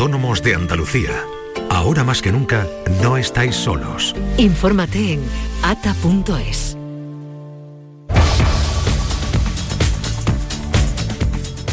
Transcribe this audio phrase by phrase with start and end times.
[0.00, 1.26] Autónomos de Andalucía.
[1.68, 2.66] Ahora más que nunca,
[3.02, 4.16] no estáis solos.
[4.38, 5.20] Infórmate en
[5.62, 6.74] ata.es.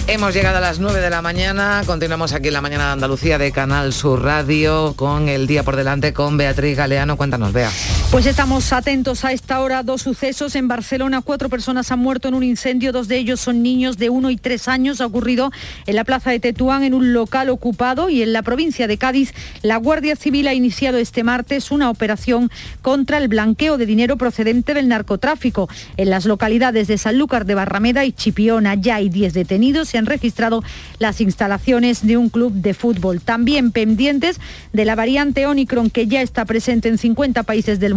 [0.07, 3.37] Hemos llegado a las 9 de la mañana, continuamos aquí en la mañana de Andalucía
[3.37, 7.15] de Canal Sur Radio con el día por delante con Beatriz Galeano.
[7.15, 7.71] Cuéntanos, Bea.
[8.09, 9.83] Pues estamos atentos a esta hora.
[9.83, 11.21] Dos sucesos en Barcelona.
[11.21, 12.93] Cuatro personas han muerto en un incendio.
[12.93, 15.01] Dos de ellos son niños de uno y tres años.
[15.01, 15.51] Ha ocurrido
[15.87, 18.09] en la plaza de Tetuán, en un local ocupado.
[18.09, 22.49] Y en la provincia de Cádiz, la Guardia Civil ha iniciado este martes una operación
[22.81, 25.67] contra el blanqueo de dinero procedente del narcotráfico.
[25.97, 30.63] En las localidades de Sanlúcar de Barrameda y Chipiona ya hay 10 detenidos han registrado
[30.99, 33.19] las instalaciones de un club de fútbol.
[33.19, 34.39] También pendientes
[34.71, 37.96] de la variante Omicron que ya está presente en 50 países del mundo.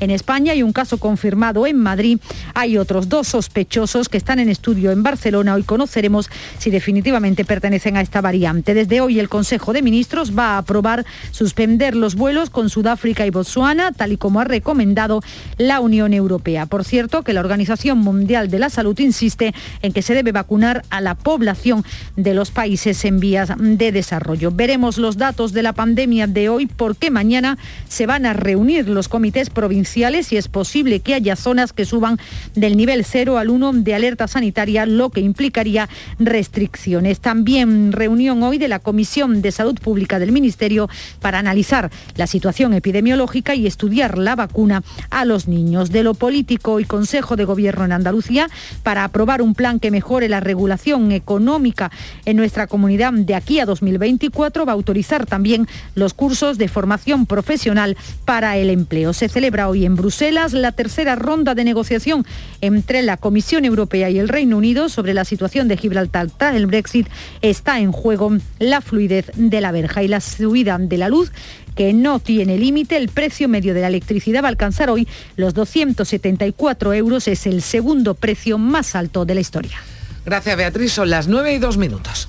[0.00, 2.18] En España hay un caso confirmado en Madrid.
[2.54, 5.54] Hay otros dos sospechosos que están en estudio en Barcelona.
[5.54, 6.28] Hoy conoceremos
[6.58, 8.74] si definitivamente pertenecen a esta variante.
[8.74, 13.30] Desde hoy el Consejo de Ministros va a aprobar suspender los vuelos con Sudáfrica y
[13.30, 15.22] Botsuana, tal y como ha recomendado
[15.56, 16.66] la Unión Europea.
[16.66, 20.82] Por cierto, que la Organización Mundial de la Salud insiste en que se debe vacunar
[20.90, 21.84] a la población
[22.16, 24.50] de los países en vías de desarrollo.
[24.50, 27.56] Veremos los datos de la pandemia de hoy porque mañana
[27.88, 32.18] se van a reunir los comités provinciales y es posible que haya zonas que suban
[32.54, 37.20] del nivel 0 al 1 de alerta sanitaria, lo que implicaría restricciones.
[37.20, 40.88] También reunión hoy de la Comisión de Salud Pública del Ministerio
[41.20, 45.90] para analizar la situación epidemiológica y estudiar la vacuna a los niños.
[45.90, 48.48] De lo político y Consejo de Gobierno en Andalucía
[48.82, 51.90] para aprobar un plan que mejore la regulación económica
[52.24, 57.26] en nuestra comunidad de aquí a 2024 va a autorizar también los cursos de formación
[57.26, 59.12] profesional para el empleo.
[59.18, 62.24] Se celebra hoy en Bruselas la tercera ronda de negociación
[62.60, 66.66] entre la Comisión Europea y el Reino Unido sobre la situación de Gibraltar tras el
[66.66, 67.08] Brexit.
[67.42, 71.32] Está en juego la fluidez de la verja y la subida de la luz
[71.74, 72.96] que no tiene límite.
[72.96, 77.26] El precio medio de la electricidad va a alcanzar hoy los 274 euros.
[77.26, 79.78] Es el segundo precio más alto de la historia.
[80.24, 82.28] Gracias Beatriz, son las 9 y 2 minutos.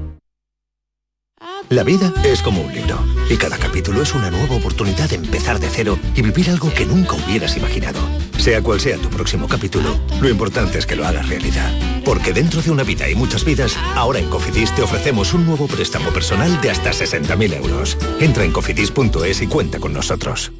[1.69, 5.59] La vida es como un libro y cada capítulo es una nueva oportunidad de empezar
[5.59, 7.99] de cero y vivir algo que nunca hubieras imaginado.
[8.37, 11.71] Sea cual sea tu próximo capítulo, lo importante es que lo hagas realidad.
[12.03, 15.67] Porque dentro de una vida y muchas vidas, ahora en Cofidis te ofrecemos un nuevo
[15.67, 17.97] préstamo personal de hasta 60.000 euros.
[18.19, 20.51] Entra en cofidis.es y cuenta con nosotros.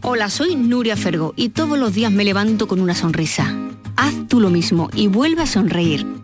[0.00, 3.54] Hola, soy Nuria Fergo y todos los días me levanto con una sonrisa.
[3.96, 6.23] Haz tú lo mismo y vuelve a sonreír.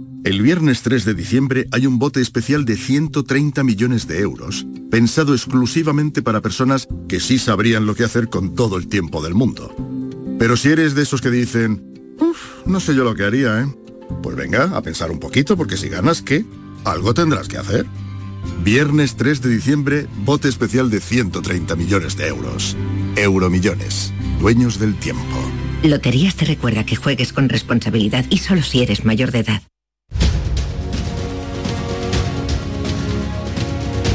[0.23, 5.33] El viernes 3 de diciembre hay un bote especial de 130 millones de euros, pensado
[5.33, 9.75] exclusivamente para personas que sí sabrían lo que hacer con todo el tiempo del mundo.
[10.37, 13.75] Pero si eres de esos que dicen, uff, no sé yo lo que haría, ¿eh?
[14.21, 16.45] Pues venga, a pensar un poquito, porque si ganas, ¿qué?
[16.85, 17.87] Algo tendrás que hacer.
[18.63, 22.77] Viernes 3 de diciembre, bote especial de 130 millones de euros.
[23.15, 25.51] Euromillones, dueños del tiempo.
[25.81, 29.63] Loterías te recuerda que juegues con responsabilidad y solo si eres mayor de edad.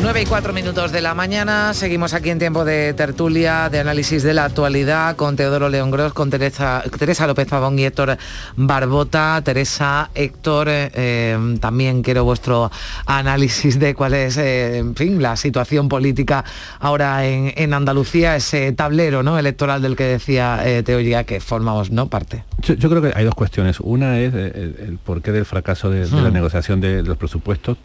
[0.07, 4.23] 9 y 4 minutos de la mañana, seguimos aquí en tiempo de tertulia, de análisis
[4.23, 8.17] de la actualidad con Teodoro León Gros, con Teresa, Teresa López Pavón y Héctor
[8.55, 9.43] Barbota.
[9.43, 12.71] Teresa, Héctor, eh, también quiero vuestro
[13.05, 16.45] análisis de cuál es, eh, en fin, la situación política
[16.79, 19.37] ahora en, Andalucía, ese tablero ¿no?
[19.41, 22.07] electoral del que decía eh, Teoría que formamos ¿no?
[22.09, 22.45] parte.
[22.63, 23.81] Yo, creo que hay dos cuestiones.
[23.81, 26.33] Una es el, porqué del fracaso de, de la Hmm.
[26.33, 27.77] negociación de los presupuestos.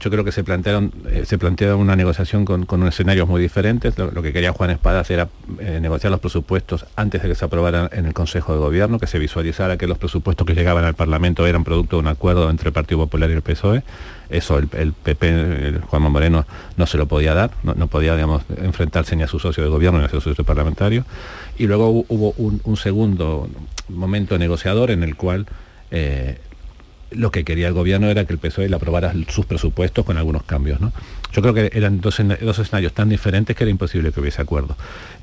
[0.00, 3.98] Yo creo que se plantearon, eh, se plantea una negociación con, con escenarios muy diferentes.
[3.98, 7.90] Lo, que quería Juan Espadas era eh, negociar los presupuestos antes de que se aprobaran
[7.92, 11.46] en el Consejo de Gobierno, que se visualizara que los presupuestos que llegaban al Parlamento
[11.46, 13.82] eran producto de un acuerdo entre el Partido Popular y el PSOE.
[14.30, 16.46] Eso el, PP, el Juan Moreno,
[16.78, 19.68] no se lo podía dar, no, no podía digamos, enfrentarse ni a su socio de
[19.68, 21.04] gobierno ni a su socio parlamentario.
[21.58, 23.48] Y luego hu- hubo un, un segundo
[23.90, 25.46] momento negociador en el cual
[25.90, 26.38] eh,
[27.10, 30.42] lo que quería el gobierno era que el PSOE le aprobara sus presupuestos con algunos
[30.44, 30.80] cambios.
[30.80, 30.92] ¿no?
[31.32, 34.76] Yo creo que eran dos, dos escenarios tan diferentes que era imposible que hubiese acuerdo.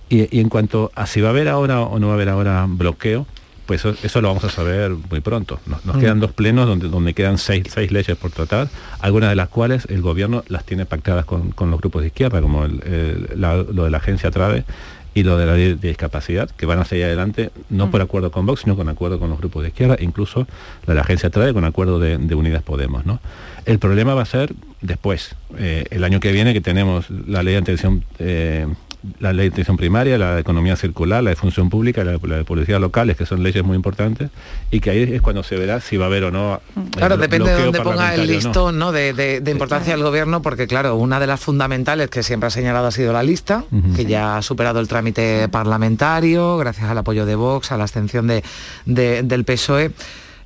[0.09, 2.65] Y, en cuanto a si va a haber ahora o no va a haber ahora
[2.67, 3.25] bloqueo,
[3.65, 5.59] pues eso, lo vamos a saber muy pronto.
[5.65, 5.99] Nos, mm.
[5.99, 8.69] quedan dos plenos donde, donde quedan seis, seis, leyes por tratar,
[9.01, 12.65] algunas de las cuales el gobierno las tiene pactadas con, los grupos de izquierda, como
[12.65, 14.63] lo de la agencia Trade
[15.17, 17.91] y lo de la ley de discapacidad, que van a seguir adelante, no mm.
[17.91, 20.41] por acuerdo con Vox, sino con acuerdo con los grupos de izquierda, incluso
[20.85, 23.03] la de la agencia Trade con acuerdo de, Unidas Podemos.
[23.03, 23.19] ¿no?
[23.65, 27.53] El problema va a ser después, eh, el año que viene, que tenemos la ley
[27.53, 28.67] de atención eh,
[29.19, 32.43] la ley de atención primaria, la de economía circular, la de función pública, la de,
[32.43, 34.29] policía locales, que son leyes muy importantes,
[34.71, 36.61] y que ahí es cuando se verá si va a haber o no.
[36.91, 38.91] Claro, depende de dónde ponga el listón ¿no?
[38.91, 42.91] de, importancia del gobierno, porque claro, una de las fundamentales que siempre ha señalado ha
[42.91, 43.65] sido la lista,
[43.95, 48.27] que ya ha superado el trámite parlamentario, gracias al apoyo de Vox, a la abstención
[48.27, 48.43] de,
[48.85, 49.91] del PSOE.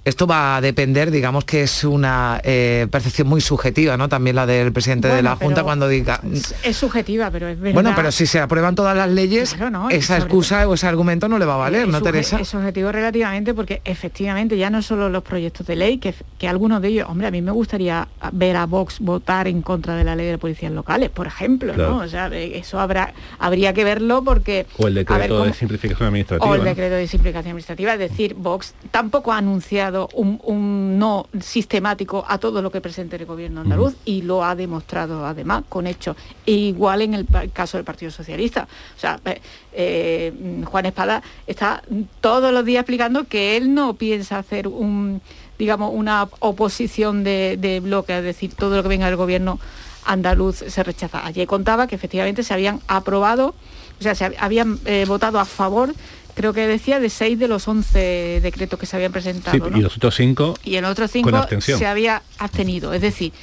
[0.03, 4.09] Esto va a depender, digamos que es una eh, percepción muy subjetiva, ¿no?
[4.09, 6.19] También la del presidente de la Junta cuando diga...
[6.63, 7.75] Es, subjetiva, pero es verdad.
[7.75, 9.55] Bueno, pero si se aprueban todas las leyes,
[9.91, 12.39] esa excusa o ese argumento no le va a valer, ¿no, Teresa?
[12.39, 16.81] Es subjetivo relativamente porque efectivamente ya no solo los proyectos de ley, que, que algunos
[16.81, 20.15] de ellos, hombre, a mí me gustaría ver a Vox votar en contra de la
[20.15, 21.97] ley de policías locales, por ejemplo, ¿no?
[21.97, 24.65] O sea, eso habrá, habría que verlo porque...
[24.79, 26.49] O el decreto de simplificación administrativa.
[26.51, 32.25] O el decreto de simplificación administrativa, es decir, Vox tampoco ha anunciado un, no sistemático
[32.27, 36.15] a todo lo que presente el gobierno andaluz y lo ha demostrado además con hechos.
[36.45, 38.67] E igual en el caso del Partido Socialista.
[38.95, 39.41] O sea, eh,
[39.73, 41.83] eh, Juan Espada está
[42.19, 45.21] todos los días explicando que él no piensa hacer un
[45.61, 49.59] digamos una oposición de, bloque, es decir, todo lo que venga del gobierno
[50.05, 51.23] andaluz se rechaza.
[51.23, 53.53] Ayer contaba que efectivamente se habían aprobado,
[53.99, 55.93] o sea, se habían eh, votado a favor
[56.33, 59.57] creo que decía de seis de los 11 decretos que se habían presentado.
[59.75, 60.55] Y los otros cinco.
[60.63, 62.93] Y el otro cinco se había abstenido.
[62.93, 63.33] Es decir,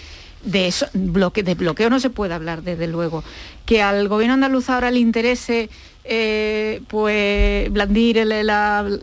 [0.45, 3.25] de eso, bloque, de bloqueo no se puede hablar, desde luego.
[3.67, 5.69] Que al gobierno andaluz ahora le interese
[6.05, 8.31] eh, pues blandir el,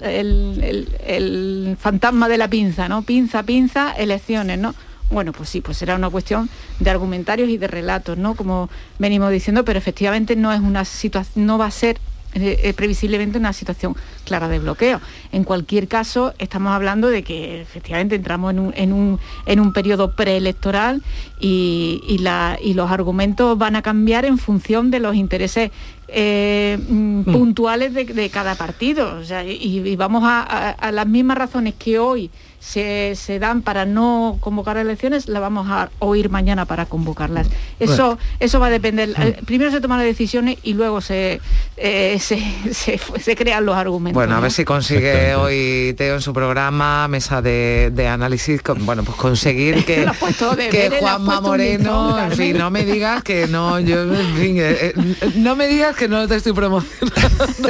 [0.02, 3.04] el, fantasma de la pinza, ¿no?
[3.04, 4.74] Pinza, pinza, elecciones, ¿no?
[5.12, 6.50] Bueno, pues sí, pues será una cuestión
[6.80, 8.34] de argumentarios y de relatos, ¿no?
[8.34, 12.00] Como venimos diciendo, pero efectivamente no es una situación, no va a ser
[12.36, 13.96] eh, eh, previsiblemente una situación
[14.26, 15.00] clara de bloqueo.
[15.32, 19.72] En cualquier caso, estamos hablando de que efectivamente entramos en un, en un, en un
[19.72, 21.02] periodo preelectoral
[21.40, 25.72] y, y, los argumentos van a cambiar en función de los intereses
[26.10, 27.24] eh, mm, mm.
[27.24, 29.22] puntuales de, cada partido.
[29.48, 32.30] y, vamos a las mismas razones que hoy
[32.66, 37.48] se, dan para no convocar elecciones, la vamos a oír mañana para convocarlas.
[37.80, 39.14] Eso, eso va a depender.
[39.46, 41.40] Primero se toman las decisiones y luego se,
[41.78, 44.16] eh, se, crean los argumentos.
[44.16, 49.18] Bueno, a ver si consigue hoy Teo en su programa, mesa de, análisis, bueno, pues
[49.18, 50.06] conseguir que,
[50.72, 54.94] que Juanma Moreno, en fin, no me digas que no, yo, en fin, eh, eh,
[55.36, 57.70] no me digas que no te estoy promocionando.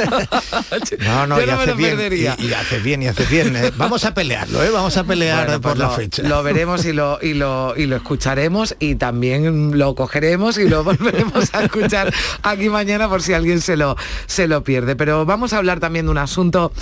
[1.00, 3.56] no, no, y, hace bien, y, hace bien, y hace bien.
[3.76, 4.70] Vamos a pelearlo, ¿eh?
[4.70, 6.22] Vamos a pelear por pues la fecha.
[6.22, 10.84] Lo veremos y lo, y, lo, y lo escucharemos y también lo cogeremos y lo
[10.84, 12.12] volveremos a escuchar
[12.42, 13.96] aquí mañana por si alguien se lo,
[14.26, 14.94] se lo pierde.
[14.94, 16.72] Pero vamos a hablar también de un asunto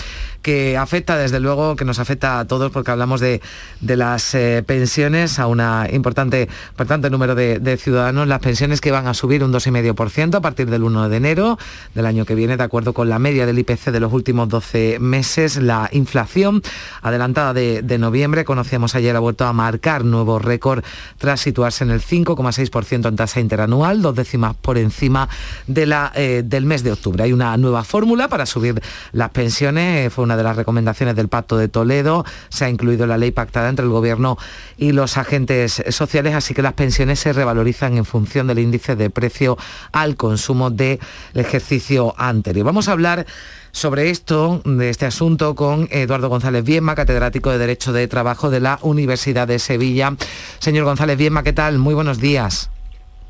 [0.44, 3.40] que afecta, desde luego, que nos afecta a todos porque hablamos de,
[3.80, 9.14] las eh, pensiones a un importante, importante número de, ciudadanos, las pensiones que van a
[9.14, 11.58] subir un 2,5% a partir del 1 de enero
[11.94, 14.98] del año que viene, de acuerdo con la media del IPC de los últimos 12
[15.00, 15.56] meses.
[15.56, 16.62] La inflación
[17.00, 20.84] adelantada de, noviembre, conocíamos ayer, ha vuelto a marcar nuevo récord
[21.18, 25.28] tras situarse en el 5,6% en tasa interanual, dos décimas por encima
[25.66, 27.24] de la, eh, del mes de octubre.
[27.24, 28.80] Hay una nueva fórmula para subir
[29.12, 32.24] las pensiones, fue una de las recomendaciones del Pacto de Toledo.
[32.48, 34.38] Se ha incluido la ley pactada entre el Gobierno
[34.76, 39.10] y los agentes sociales, así que las pensiones se revalorizan en función del índice de
[39.10, 39.56] precio
[39.92, 40.98] al consumo del
[41.34, 42.66] ejercicio anterior.
[42.66, 43.26] Vamos a hablar
[43.74, 48.60] sobre esto, de este asunto, con Eduardo González Bienma, catedrático de Derecho de Trabajo de
[48.60, 50.14] la Universidad de Sevilla.
[50.60, 51.78] Señor González Bienma, ¿qué tal?
[51.78, 52.70] Muy buenos días.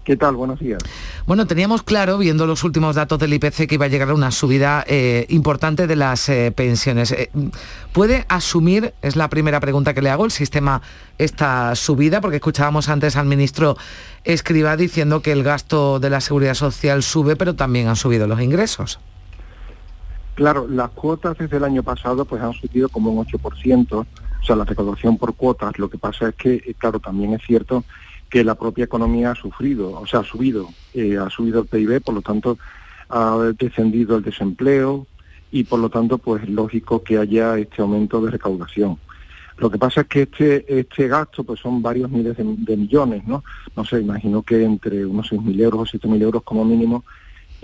[0.04, 0.36] ¿Qué tal?
[0.36, 0.82] Buenos días.
[1.26, 4.30] Bueno, teníamos claro, viendo los últimos datos del IPC, que iba a llegar a una
[4.30, 7.12] subida eh, importante de las eh, pensiones.
[7.12, 7.30] Eh,
[7.92, 10.82] ¿Puede asumir, es la primera pregunta que le hago, el sistema
[11.16, 12.20] esta subida?
[12.20, 13.78] Porque escuchábamos antes al ministro
[14.24, 18.42] Escriba diciendo que el gasto de la seguridad social sube, pero también han subido los
[18.42, 19.00] ingresos.
[20.34, 24.06] Claro, las cuotas desde el año pasado pues han subido como un 8%, o
[24.44, 25.78] sea, la recaudación por cuotas.
[25.78, 27.84] Lo que pasa es que, claro, también es cierto
[28.28, 32.00] que la propia economía ha sufrido, o sea, ha subido, eh, ha subido el PIB,
[32.02, 32.58] por lo tanto
[33.08, 35.06] ha descendido el desempleo
[35.52, 38.98] y por lo tanto pues es lógico que haya este aumento de recaudación.
[39.58, 43.44] Lo que pasa es que este, este gasto pues son varios miles de, millones, ¿no?
[43.76, 47.04] No sé, imagino que entre unos 6.000 euros o 7.000 euros como mínimo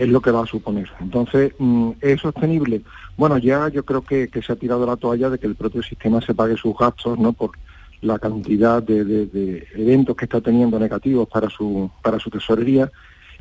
[0.00, 0.90] es lo que va a suponer.
[0.98, 2.80] Entonces, mm, ¿es sostenible?
[3.18, 6.22] Bueno, ya yo creo que, se ha tirado la toalla de que el propio sistema
[6.22, 7.34] se pague sus gastos, ¿no?
[7.34, 7.50] Por
[8.00, 12.90] la cantidad de, eventos que está teniendo negativos para su, para su tesorería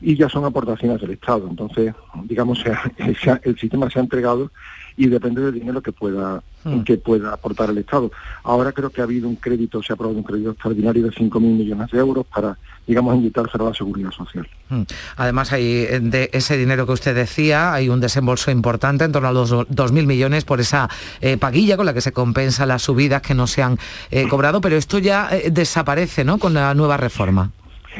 [0.01, 1.47] y ya son aportaciones del Estado.
[1.49, 1.93] Entonces,
[2.25, 2.61] digamos,
[3.43, 4.51] el sistema se ha entregado
[4.99, 6.81] y depende del dinero que pueda hmm.
[6.81, 8.11] que pueda aportar el Estado.
[8.43, 11.39] Ahora creo que ha habido un crédito, se ha aprobado un crédito extraordinario de 5.000
[11.39, 14.45] millones de euros para, digamos, inyectárselo a la seguridad social.
[14.67, 14.81] Hmm.
[15.15, 19.31] Además, hay de ese dinero que usted decía, hay un desembolso importante, en torno a
[19.31, 20.89] los 2.000 millones por esa
[21.21, 23.77] eh, paguilla con la que se compensa las subidas que no se han
[24.11, 27.51] eh, cobrado, pero esto ya eh, desaparece, ¿no?, con la nueva reforma.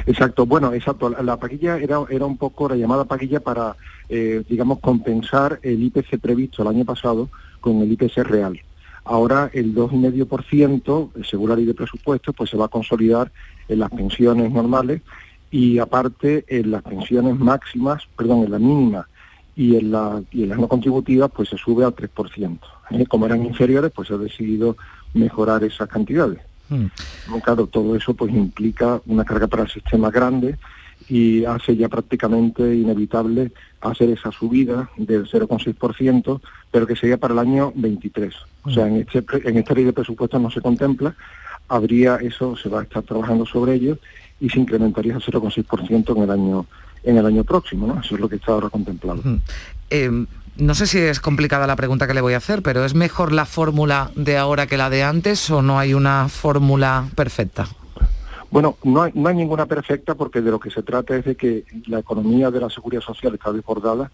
[0.06, 1.10] Exacto, bueno, exacto.
[1.10, 3.76] La paquilla era, era un poco la llamada paquilla para,
[4.10, 7.30] eh, digamos, compensar el IPC previsto el año pasado
[7.62, 8.60] con el IPC real.
[9.06, 13.32] Ahora el 2,5%, según la ley de presupuestos, pues se va a consolidar
[13.68, 15.02] en las pensiones normales
[15.52, 19.08] y aparte en las pensiones máximas, perdón, en la mínima
[19.56, 22.60] y en, la, y en las no contributivas, pues se sube al 3%.
[22.92, 23.06] ¿Eh?
[23.08, 24.78] Como eran inferiores, pues se ha decidido
[25.14, 26.40] mejorar esas cantidades.
[26.70, 26.86] Mm.
[27.44, 30.58] Claro, todo eso pues implica una carga para el sistema grande
[31.10, 33.52] y hace ya prácticamente inevitable
[33.82, 38.36] hacer esa subida del 0,6%, pero que sería para el año 23.
[38.64, 41.16] O sea, en, este, en esta ley de presupuestos no se contempla,
[41.68, 43.98] habría eso, se va a estar trabajando sobre ello
[44.40, 46.66] y se incrementaría el 0,6% en el año
[47.04, 48.02] en el año próximo, ¿no?
[48.02, 49.22] Eso es lo que está ahora contemplado.
[49.90, 52.94] Em, no sé si es complicada la pregunta que le voy a hacer, pero ¿es
[52.94, 57.68] mejor la fórmula de ahora que la de antes o no hay una fórmula perfecta?
[58.52, 62.00] Bueno, no hay, ninguna perfecta porque de lo que se trata es de que la
[62.00, 64.12] economía de la seguridad social está desbordada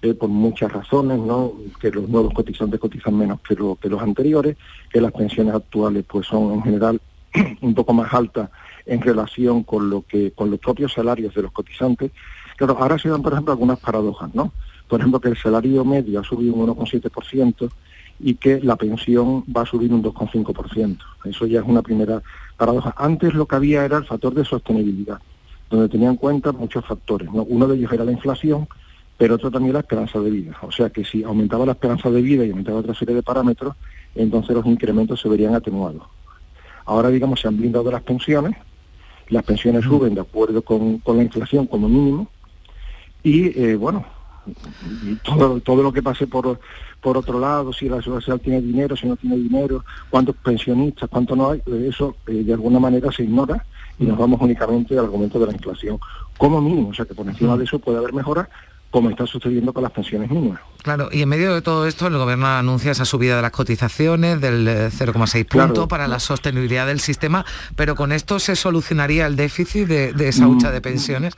[0.00, 1.52] eh, por muchas razones, ¿no?
[1.80, 4.56] Que los nuevos cotizantes cotizan menos que, que los anteriores,
[4.90, 7.00] que las pensiones actuales pues son en general
[7.60, 8.50] un poco más altas
[8.86, 12.10] en relación con lo que con los propios salarios de los cotizantes.
[12.56, 14.52] Claro, ahora se dan, por ejemplo, algunas paradojas, ¿no?
[14.88, 17.70] por ejemplo, que el salario medio ha subido un 1,7%
[18.20, 20.98] y que la pensión va a subir un 2,5%.
[21.24, 22.22] Eso ya es una primera
[22.56, 22.94] paradoja.
[22.96, 25.18] Antes lo que había era el factor de sostenibilidad,
[25.70, 27.28] donde tenía en cuenta muchos factores.
[27.32, 28.68] Uno de ellos era la inflación,
[29.16, 30.56] pero otro también la esperanza de vida.
[30.62, 33.74] O sea que si aumentaba la esperanza de vida y aumentaba otra serie de parámetros,
[34.14, 36.02] entonces los incrementos se verían atenuados.
[36.86, 38.56] Ahora, digamos, se han blindado las pensiones,
[39.28, 42.28] las pensiones suben de acuerdo con, la inflación como mínimo,
[43.22, 44.04] y eh, bueno,
[45.22, 46.58] todo, todo lo que pase por,
[47.00, 51.36] por otro lado, si la sociedad tiene dinero, si no tiene dinero, cuántos pensionistas, cuánto
[51.36, 53.64] no hay, eso eh, de alguna manera se ignora
[53.98, 55.98] y nos vamos únicamente al argumento de la inflación.
[56.38, 58.48] Como mínimo, o sea que por encima de eso puede haber mejoras,
[58.90, 60.60] como está sucediendo con las pensiones mínimas.
[60.82, 64.40] Claro, y en medio de todo esto el gobierno anuncia esa subida de las cotizaciones
[64.40, 69.34] del 0,6 eh, punto para la sostenibilidad del sistema, pero con esto se solucionaría el
[69.34, 71.34] déficit de, de esa hucha de mm, pensiones.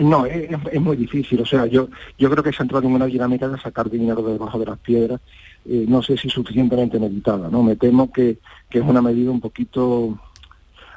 [0.00, 1.40] No, es, muy difícil.
[1.42, 1.88] O sea, yo,
[2.18, 4.66] yo creo que se ha entrado en una dinámica de sacar dinero de debajo de
[4.66, 5.20] las piedras.
[5.66, 7.62] Eh, no sé si suficientemente meditada, ¿no?
[7.62, 8.38] Me temo que,
[8.70, 10.18] es una medida un poquito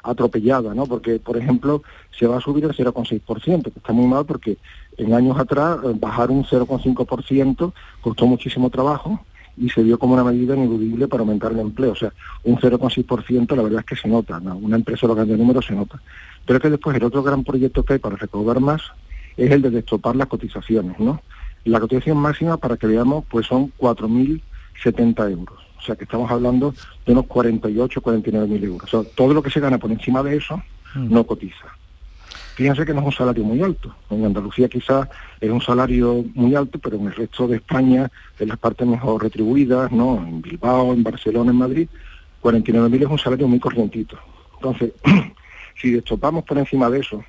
[0.02, 0.86] atropellada, ¿no?
[0.86, 1.82] Porque, por ejemplo,
[2.18, 4.56] se va a subir el 0,6%, que está muy mal porque
[4.96, 9.20] en años atrás eh, bajar un 0,5% costó muchísimo trabajo
[9.56, 11.92] y se vio como una medida ineludible para aumentar el empleo.
[11.92, 14.56] O sea, un 0,6% la verdad es que se nota, ¿no?
[14.56, 16.00] Una empresa lo de números se nota.
[16.44, 18.82] Pero es que después el otro gran proyecto que hay para recaudar más
[19.36, 21.22] es el de destopar las cotizaciones, ¿no?
[21.64, 25.58] La cotización máxima, para que veamos, pues son 4.070 euros.
[25.78, 28.94] O sea que estamos hablando de unos 48, 49 mil euros.
[28.94, 30.56] O sea, todo lo que se gana por encima de eso
[30.94, 31.12] mm.
[31.12, 31.76] no cotiza.
[32.54, 33.94] Fíjense que no es un salario muy alto.
[34.10, 35.08] En Andalucía quizás
[35.40, 39.22] es un salario muy alto, pero en el resto de España, en las partes mejor
[39.22, 40.16] retribuidas, ¿no?
[40.16, 41.88] En Bilbao, en Barcelona, en Madrid,
[42.42, 44.16] 49.000 es un salario muy corrientito.
[44.56, 44.92] Entonces,
[45.80, 47.24] si destopamos por encima de eso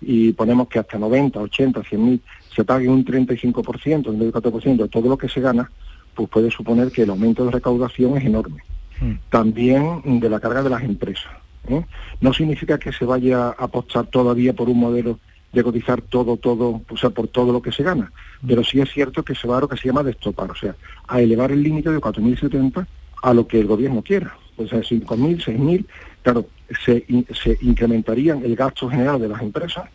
[0.00, 2.20] y ponemos que hasta 90, 80, 100.000
[2.54, 5.70] se pague un 35%, un 24% de todo lo que se gana,
[6.14, 8.62] pues puede suponer que el aumento de recaudación es enorme.
[8.98, 9.14] Hmm.
[9.28, 11.43] También de la carga de las empresas.
[11.68, 11.84] ¿Eh?
[12.20, 15.18] No significa que se vaya a apostar todavía por un modelo
[15.52, 18.10] de cotizar todo, todo, o sea, por todo lo que se gana.
[18.42, 18.48] Hmm.
[18.48, 20.74] Pero sí es cierto que se va a lo que se llama destopar, o sea,
[21.06, 22.86] a elevar el límite de 4.070
[23.22, 24.36] a lo que el gobierno quiera.
[24.56, 25.84] O sea, 5.000, 6.000,
[26.22, 26.46] claro,
[26.84, 29.88] se, se incrementarían el gasto general de las empresas.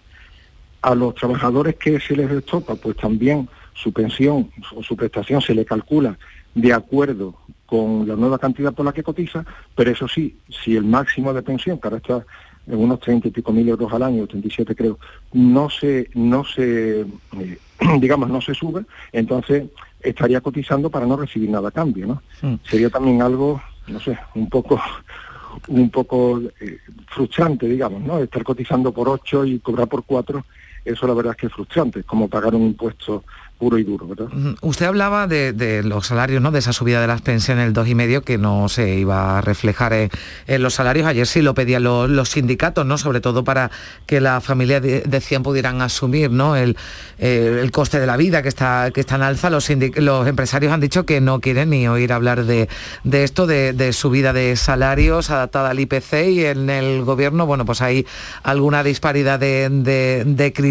[0.81, 5.53] A los trabajadores que se les destopa, pues también su pensión o su prestación se
[5.53, 6.17] le calcula
[6.61, 7.35] de acuerdo
[7.65, 11.43] con la nueva cantidad por la que cotiza, pero eso sí, si el máximo de
[11.43, 12.25] pensión, que ahora está
[12.67, 14.99] en unos 30 y pico mil euros al año, 37 creo,
[15.33, 17.57] no se, no se, eh,
[17.99, 19.65] digamos, no se sube, entonces
[20.01, 22.21] estaría cotizando para no recibir nada a cambio, ¿no?
[22.41, 22.55] Mm.
[22.63, 24.79] Sería también algo no sé, un poco
[25.67, 28.19] un poco eh, frustrante, digamos, ¿no?
[28.19, 30.45] Estar cotizando por 8 y cobrar por 4,
[30.85, 33.23] eso la verdad es que es frustrante, como pagar un impuesto
[33.59, 34.27] puro y duro, ¿verdad?
[34.61, 36.49] Usted hablaba de, los salarios, ¿no?
[36.51, 39.41] De esa subida de las pensiones el dos y medio que no se iba a
[39.41, 40.09] reflejar
[40.47, 41.05] en, los salarios.
[41.05, 42.97] Ayer sí lo pedían los, sindicatos, ¿no?
[42.97, 43.69] Sobre todo para
[44.05, 46.55] que las familias decían pudieran asumir, ¿no?
[46.55, 46.77] El,
[47.17, 49.49] el, coste de la vida que está que está en alza.
[49.49, 52.69] Los, empresarios han dicho que no quieren ni oír hablar de,
[53.11, 58.05] esto, de, subida de salarios adaptada al IPC y en el gobierno, bueno, pues hay
[58.43, 60.68] alguna disparidad de criterios.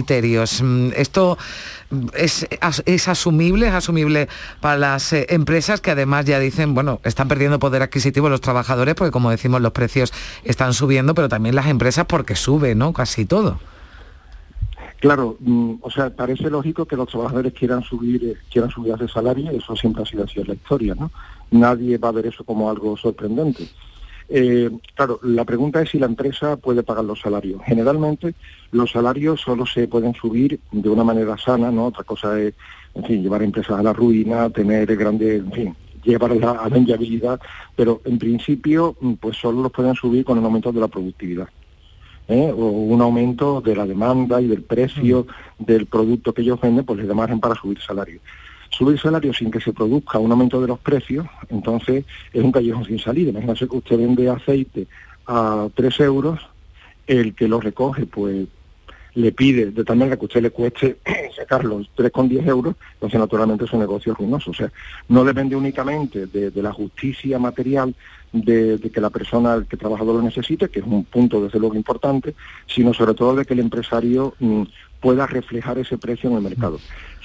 [0.62, 1.38] Mm, esto
[2.14, 2.46] es,
[2.86, 4.28] es asumible, es asumible
[4.60, 8.94] para las eh, empresas que además ya dicen, bueno, están perdiendo poder adquisitivo los trabajadores
[8.94, 10.12] porque como decimos los precios
[10.44, 12.92] están subiendo, pero también las empresas porque sube, ¿no?
[12.92, 13.58] Casi todo.
[15.00, 19.08] Claro, mm, o sea, parece lógico que los trabajadores quieran subir, eh, quieran subir de
[19.08, 21.10] salario, eso siempre ha sido así en la historia, ¿no?
[21.50, 23.68] Nadie va a ver eso como algo sorprendente.
[24.30, 27.62] Eh, claro, la pregunta es si la empresa puede pagar los salarios.
[27.64, 28.34] Generalmente
[28.72, 31.86] los salarios solo se pueden subir de una manera sana, ¿no?
[31.86, 32.54] Otra cosa es,
[32.94, 37.40] en fin, llevar empresas a la ruina, tener grandes, en fin, llevarlas a la inviabilidad,
[37.74, 41.48] pero en principio mm, pues solo los pueden subir con un aumento de la productividad.
[42.30, 42.52] ¿eh?
[42.54, 45.26] o un aumento de la demanda y del precio
[45.58, 45.64] mm.
[45.64, 48.20] del producto que ellos venden, pues les margen para subir salarios
[48.70, 52.84] subir salario sin que se produzca un aumento de los precios, entonces es un callejón
[52.84, 53.30] sin salida.
[53.30, 54.86] Imagínese que usted vende aceite
[55.26, 56.40] a 3 euros,
[57.06, 58.46] el que lo recoge, pues
[59.14, 60.98] le pide de tal manera que usted le cueste
[61.36, 64.52] sacarlo 3,10 euros, entonces naturalmente es un negocio ruinoso.
[64.52, 64.70] O sea,
[65.08, 67.94] no depende únicamente de, la justicia material
[68.32, 72.34] de, que la persona, que trabajador lo necesite, que es un punto desde luego importante,
[72.66, 74.62] sino sobre todo de que el empresario mm,
[75.00, 76.78] pueda reflejar ese precio en el mercado.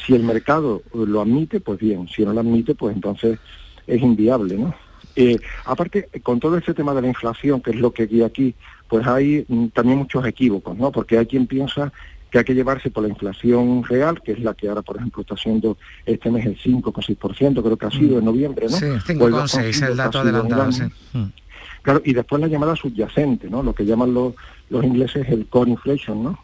[0.05, 3.39] Si el mercado lo admite, pues bien, si no lo admite, pues entonces
[3.87, 4.73] es inviable, ¿no?
[5.15, 8.55] Eh, aparte, con todo este tema de la inflación, que es lo que guía aquí,
[8.87, 10.91] pues hay mm, también muchos equívocos, ¿no?
[10.91, 11.91] Porque hay quien piensa
[12.31, 15.21] que hay que llevarse por la inflación real, que es la que ahora, por ejemplo,
[15.21, 18.75] está haciendo este mes el 5,6%, creo que ha sido en noviembre, ¿no?
[18.75, 20.83] Sí, 5,6 el dato adelantado, sí.
[21.13, 21.25] Mm.
[21.83, 23.61] Claro, y después la llamada subyacente, ¿no?
[23.61, 24.33] Lo que llaman los,
[24.69, 26.39] los ingleses el core inflation, ¿no?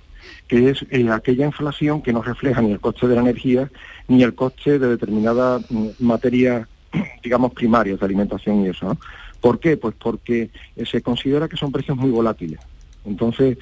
[0.49, 3.71] Que es eh, aquella inflación que no refleja ni el coste de la energía
[4.09, 6.67] ni el coste de determinadas mm, materias,
[7.23, 8.87] digamos, primarias de alimentación y eso.
[8.87, 8.97] ¿no?
[9.39, 9.77] ¿Por qué?
[9.77, 12.59] Pues porque eh, se considera que son precios muy volátiles.
[13.05, 13.57] Entonces,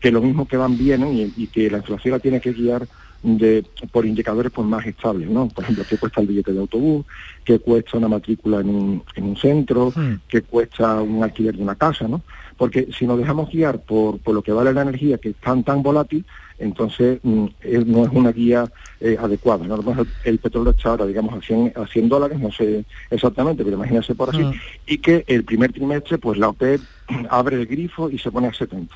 [0.00, 2.86] que lo mismo que van vienen y, que la inflación la tiene que guiar
[3.22, 5.48] de, por indicadores pues, más estables, ¿no?
[5.48, 7.04] Por ejemplo, qué cuesta el billete de autobús,
[7.44, 10.20] qué cuesta una matrícula en un, en un centro, hmm.
[10.28, 12.22] qué cuesta un alquiler de una casa, ¿no?
[12.58, 15.82] Porque si nos dejamos guiar por, lo que vale la energía, que es tan, tan
[15.82, 16.26] volátil,
[16.58, 17.46] entonces mm,
[17.86, 19.64] no es una guía eh, adecuada.
[19.64, 19.78] ¿no?
[20.24, 24.14] El, petróleo está ahora, digamos, a 100, a 100 dólares, no sé exactamente, pero imagínense
[24.16, 24.52] por así, mm.
[24.88, 26.80] y que el primer trimestre, pues la OPEP
[27.30, 28.94] abre el grifo y se pone a 70.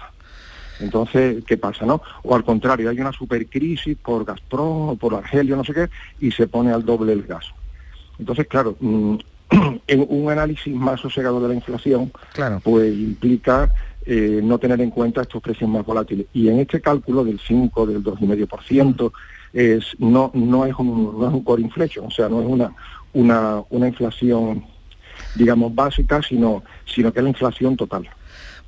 [0.81, 2.03] Entonces, ¿qué pasa, no?
[2.25, 5.88] O al contrario, hay una supercrisis por Gazprom o por Argelio, no sé qué,
[6.20, 7.46] y se pone al doble el gas.
[8.18, 9.16] Entonces, claro, mm,
[9.87, 12.12] en un análisis más sosegado de la inflación,
[12.62, 13.73] pues implica
[14.05, 16.27] eh, no tener en cuenta estos precios más volátiles.
[16.33, 19.12] Y en este cálculo del 5, del 2,5%,
[19.53, 22.75] es, no, no, es un, no es un core inflation, o sea, no es una,
[23.12, 24.65] una, una inflación,
[25.35, 28.09] digamos, básica, sino, sino que es la inflación total.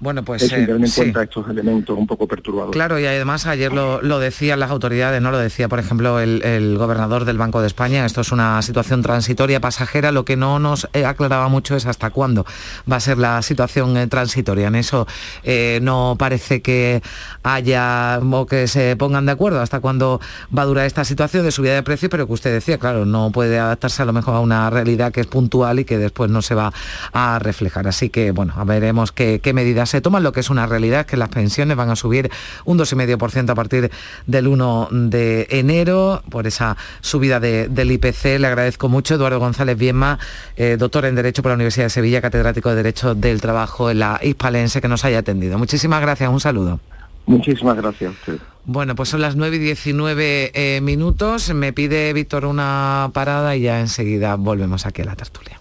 [0.05, 0.43] Bueno, pues...
[0.43, 2.75] Es eh, en cuenta estos elementos un poco perturbadores.
[2.75, 5.31] Claro, y además ayer lo, decían las autoridades, ¿no?
[5.31, 9.61] Lo decía, por ejemplo, el, gobernador del Banco de España, esto es una situación transitoria,
[9.61, 12.45] pasajera, lo que no nos eh, aclaraba mucho es hasta cuándo
[12.91, 14.69] va a ser la situación eh, transitoria.
[14.69, 15.07] En eso
[15.81, 17.01] no parece que
[17.43, 20.21] haya o que se pongan de acuerdo hasta cuándo
[20.57, 23.31] va a durar esta situación de subida de precios, pero que usted decía, claro, no
[23.31, 26.43] puede adaptarse a lo mejor a una realidad que es puntual y que después no
[26.43, 26.75] se va
[27.15, 27.89] a reflejar.
[27.89, 30.25] Así que, bueno, veremos qué medidas se toman.
[30.25, 32.29] Lo que es una realidad que las pensiones van a subir
[32.65, 33.93] un 2,5% a partir
[34.27, 38.41] del 1 de enero por esa subida del IPC.
[38.41, 40.19] Le agradezco mucho, Eduardo González Bienma,
[40.57, 44.01] eh, doctor en Derecho por la Universidad de Sevilla, catedrático de Derecho del Trabajo en
[44.01, 45.59] la Hispalense, que nos haya atendido.
[45.59, 46.81] Muchísimas gracias, un saludo.
[47.27, 48.15] Muchísimas gracias.
[48.65, 51.55] Bueno, pues son las 9 y 19 eh, minutos.
[51.55, 55.61] Me pide Víctor una parada y ya enseguida volvemos aquí a la tertulia.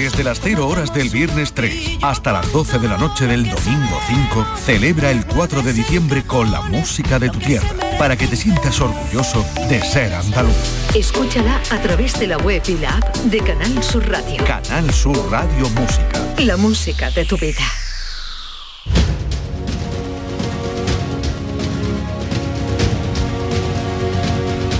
[0.00, 4.00] Desde las 0 horas del viernes 3 hasta las 12 de la noche del domingo
[4.32, 8.34] 5, celebra el 4 de diciembre con la música de tu tierra, para que te
[8.34, 10.54] sientas orgulloso de ser andaluz.
[10.94, 14.42] Escúchala a través de la web y la app de Canal Sur Radio.
[14.42, 16.34] Canal Sur Radio Música.
[16.38, 17.60] La música de tu vida.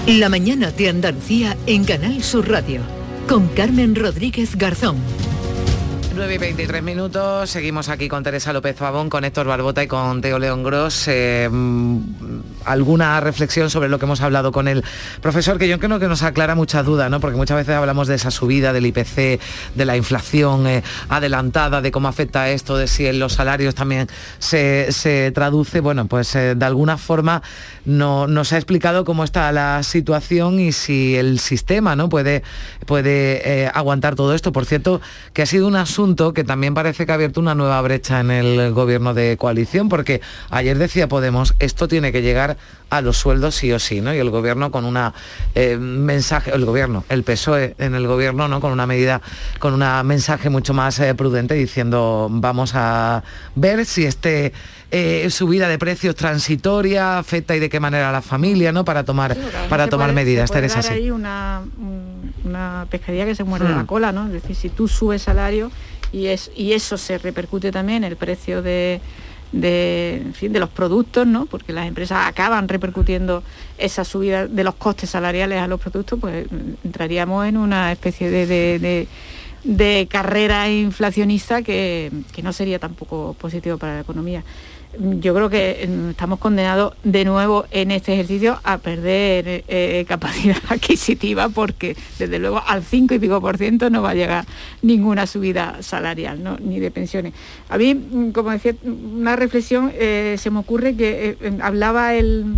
[0.06, 2.99] La mañana de Andalucía en Canal Sur Radio
[3.30, 4.96] con Carmen Rodríguez Garzón.
[6.16, 10.20] 9 y 23 minutos, seguimos aquí con Teresa López Pavón, con Héctor Barbota y con
[10.20, 11.06] Teo León Gross.
[11.06, 11.48] Eh,
[12.64, 14.84] alguna reflexión sobre lo que hemos hablado con el
[15.20, 17.20] profesor, que yo creo que nos aclara muchas dudas, ¿no?
[17.20, 19.40] porque muchas veces hablamos de esa subida del IPC,
[19.74, 24.08] de la inflación eh, adelantada, de cómo afecta esto, de si en los salarios también
[24.38, 25.80] se, traduce.
[25.80, 27.42] Bueno, pues eh, de alguna forma
[27.84, 32.08] no, nos ha explicado cómo está la situación y si el sistema ¿no?
[32.08, 32.42] puede,
[32.86, 34.52] puede aguantar todo esto.
[34.52, 35.00] Por cierto,
[35.32, 38.30] que ha sido un asunto que también parece que ha abierto una nueva brecha en
[38.30, 40.20] el gobierno de coalición, porque
[40.50, 42.49] ayer decía Podemos, esto tiene que llegar
[42.90, 44.12] a los sueldos sí o sí, ¿no?
[44.12, 45.14] Y el gobierno con una
[45.54, 48.60] eh, mensaje, el gobierno, el PSOE en el gobierno, ¿no?
[48.60, 49.22] Con una medida,
[49.58, 53.22] con un mensaje mucho más eh, prudente diciendo vamos a
[53.54, 54.52] ver si este
[54.90, 58.84] eh, subida de precios transitoria afecta y de qué manera a la familia, ¿no?
[58.84, 59.36] Para tomar,
[59.68, 60.50] para tomar medidas.
[60.50, 61.62] Teresa, hay una,
[62.44, 63.86] una pescadilla que se muerde la hmm.
[63.86, 64.26] cola, ¿no?
[64.26, 65.70] Es decir, si tú subes salario
[66.12, 69.00] y, es, y eso se repercute también en el precio de,
[69.52, 71.46] de, fin, de los productos, ¿no?
[71.46, 73.42] porque las empresas acaban repercutiendo
[73.78, 76.46] esa subida de los costes salariales a los productos, pues
[76.84, 79.06] entraríamos en una especie de,
[79.64, 84.42] de, carrera inflacionista que, que, no sería tampoco positivo para la economía
[84.98, 90.04] yo creo que mm, estamos condenados de nuevo en este ejercicio a perder eh, eh,
[90.08, 94.46] capacidad adquisitiva porque desde luego al 5 y pico por ciento no va a llegar
[94.82, 97.34] ninguna subida salarial ni de pensiones.
[97.68, 102.56] A mí, mm, como decía, una reflexión eh, se me ocurre que hablaba el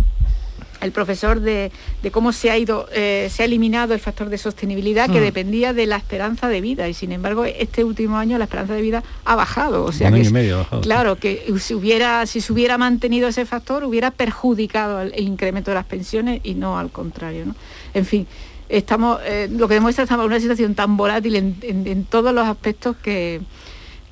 [0.83, 1.71] el profesor de,
[2.11, 5.23] cómo se ha ido, eh, se ha eliminado el factor de sostenibilidad que hmm.
[5.23, 8.81] dependía de la esperanza de vida y sin embargo este último año la esperanza de
[8.81, 9.85] vida ha bajado.
[9.85, 15.01] O sea que, claro, que si hubiera, si se hubiera mantenido ese factor hubiera perjudicado
[15.01, 17.45] el, incremento de las pensiones y no al contrario.
[17.93, 18.27] En fin,
[18.69, 22.95] estamos, eh, lo que demuestra estamos en una situación tan volátil en, todos los aspectos
[22.97, 23.41] que,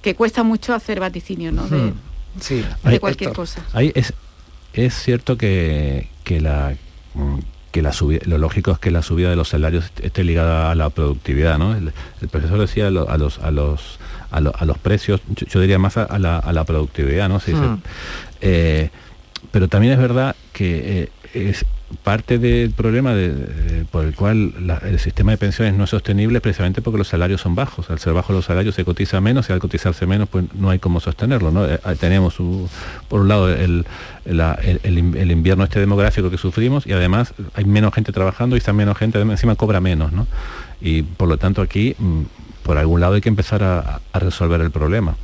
[0.02, 1.68] que, cuesta mucho hacer vaticinio ¿no?
[1.68, 1.94] de, hmm.
[2.40, 2.66] sí.
[2.84, 3.66] de cualquier cosa.
[3.74, 4.14] Ahí es,
[4.74, 6.76] es cierto que, que la
[7.72, 10.76] que la subida, lo lógico es que la subida de los salarios esté ligada a
[10.76, 11.74] la productividad, ¿no?
[11.74, 11.94] El,
[12.30, 16.20] profesor decía a, los a los a los a, los precios, yo, diría más a,
[16.20, 17.38] la, a, la, productividad, ¿no?
[17.38, 17.82] Hmm.
[18.42, 18.90] Eh,
[19.52, 21.66] pero también es verdad que eh, es,
[22.04, 23.14] parte del problema
[23.92, 27.56] por el cual el sistema de pensiones no es sostenible precisamente porque los salarios son
[27.56, 27.90] bajos.
[27.90, 30.80] Al ser bajos los salarios se cotiza menos y al cotizarse menos pues no hay
[30.80, 31.52] cómo sostenerlo.
[31.52, 31.66] ¿no?
[31.66, 32.38] Eh, tenemos
[33.08, 33.86] por un lado el,
[35.32, 39.20] invierno este demográfico que sufrimos y además hay menos gente trabajando y está menos gente,
[39.20, 40.12] encima cobra menos.
[40.12, 40.28] ¿no?
[40.80, 42.22] Y por lo tanto aquí mm,
[42.64, 45.16] por algún lado hay que empezar a, resolver el problema.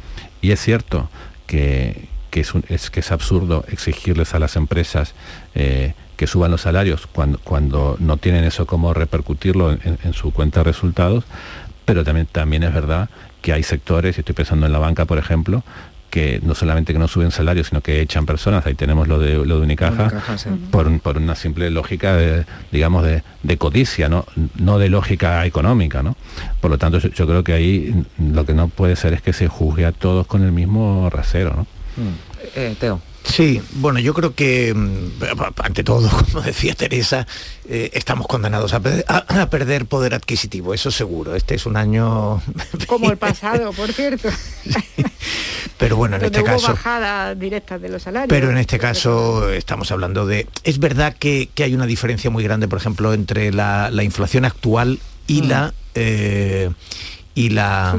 [0.42, 1.10] Y es cierto
[1.46, 2.08] que,
[2.40, 5.14] es, es, que es absurdo exigirles a las empresas
[5.56, 10.62] eh, que suban los salarios cuando, cuando no tienen eso como repercutirlo en, su cuenta
[10.62, 11.24] de resultados,
[11.86, 13.10] pero también, también es verdad
[13.42, 15.64] que hay sectores, y estoy pensando en la banca, por ejemplo,
[16.10, 19.46] que no solamente que no suben salarios, sino que echan personas, ahí tenemos lo de,
[19.46, 20.12] lo de Unicaja,
[20.72, 24.26] por, por, una simple lógica, de, digamos, de, codicia, ¿no?
[24.58, 26.02] no de lógica económica.
[26.04, 26.16] ¿no?
[26.62, 29.48] Por lo tanto, yo, creo que ahí lo que no puede ser es que se
[29.48, 31.54] juzgue a todos con el mismo rasero.
[31.56, 31.62] ¿no?
[32.04, 32.27] Mm.
[32.56, 33.02] Eh, Teo.
[33.28, 35.24] Sí, bueno, yo creo que, mm,
[35.62, 37.28] ante todo, como decía Teresa,
[37.70, 38.80] eh, estamos condenados a,
[39.50, 41.36] perder poder adquisitivo, eso seguro.
[41.36, 42.42] Este es un año...
[42.88, 44.30] Como el pasado, por cierto.
[45.78, 46.70] Pero bueno, en este caso...
[46.70, 48.30] bajada directa de los salarios.
[48.30, 50.48] Pero en este caso estamos hablando de...
[50.64, 55.42] Es verdad que, hay una diferencia muy grande, por ejemplo, entre la, inflación actual y
[55.44, 55.48] mm.
[55.48, 55.74] la...
[55.96, 56.70] Eh,
[57.38, 57.96] y la,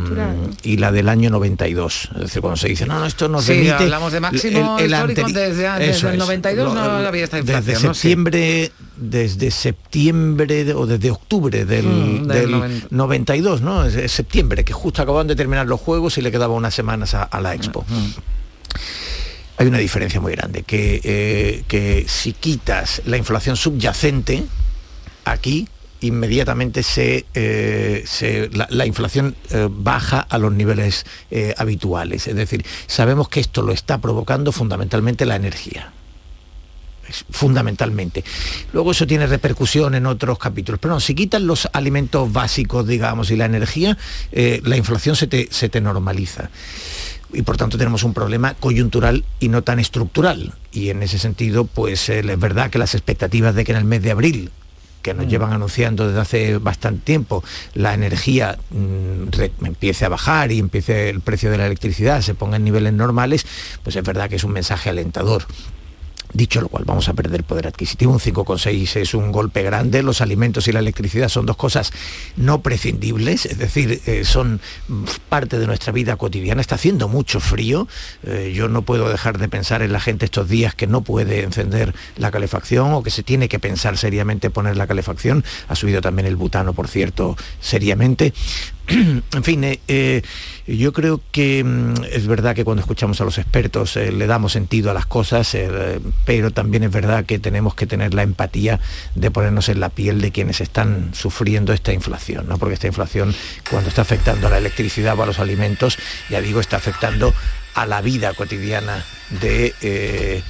[0.64, 2.10] y la del año 92.
[2.12, 5.28] Es decir, cuando se dice, no, no, esto nos sí, hablamos de máximo el, histórico
[5.28, 7.64] desde, el 92 no había esta inflación.
[7.64, 13.84] Desde septiembre, desde septiembre o desde octubre del, mm, 92, ¿no?
[13.84, 17.40] Es, septiembre, que justo acababan de terminar los juegos y le quedaba unas semanas a,
[17.40, 17.86] la expo.
[19.56, 24.42] Hay una diferencia muy grande, que, eh, que si quitas la inflación subyacente,
[25.24, 25.68] aquí
[26.00, 32.26] inmediatamente se, eh, la, inflación eh, baja a los niveles eh, habituales.
[32.26, 35.92] Es decir, sabemos que esto lo está provocando fundamentalmente la energía.
[37.30, 38.22] fundamentalmente.
[38.74, 40.78] Luego eso tiene repercusión en otros capítulos.
[40.78, 43.96] Pero no, si quitan los alimentos básicos, digamos, y la energía,
[44.30, 46.50] la inflación se te, se te normaliza
[47.32, 50.54] y por tanto tenemos un problema coyuntural y no tan estructural.
[50.72, 54.02] Y en ese sentido, pues es verdad que las expectativas de que en el mes
[54.02, 54.50] de abril
[55.08, 55.30] que nos mm.
[55.30, 57.42] llevan anunciando desde hace bastante tiempo,
[57.74, 62.56] la energía mm, empiece a bajar y empiece el precio de la electricidad, se ponga
[62.56, 63.46] en niveles normales,
[63.82, 65.46] pues es verdad que es un mensaje alentador.
[66.32, 68.12] Dicho lo cual, vamos a perder poder adquisitivo.
[68.12, 70.02] Un 5,6 es un golpe grande.
[70.02, 71.90] Los alimentos y la electricidad son dos cosas
[72.36, 74.60] no prescindibles, es decir, eh, son
[75.28, 76.60] parte de nuestra vida cotidiana.
[76.60, 77.88] Está haciendo mucho frío.
[78.24, 81.42] Eh, yo no puedo dejar de pensar en la gente estos días que no puede
[81.42, 85.44] encender la calefacción o que se tiene que pensar seriamente poner la calefacción.
[85.68, 88.34] Ha subido también el butano, por cierto, seriamente.
[88.88, 90.22] en fin, eh,
[90.76, 94.52] yo creo que mm, es verdad que cuando escuchamos a los expertos eh, le damos
[94.52, 95.56] sentido a las cosas,
[96.24, 98.80] pero también es verdad que tenemos que tener la empatía
[99.14, 102.58] de ponernos en la piel de quienes están sufriendo esta inflación, ¿no?
[102.58, 103.34] porque esta inflación
[103.70, 107.32] cuando está afectando a la electricidad o a los alimentos, ya digo, está afectando
[107.74, 109.04] a la vida cotidiana
[109.40, 110.42] de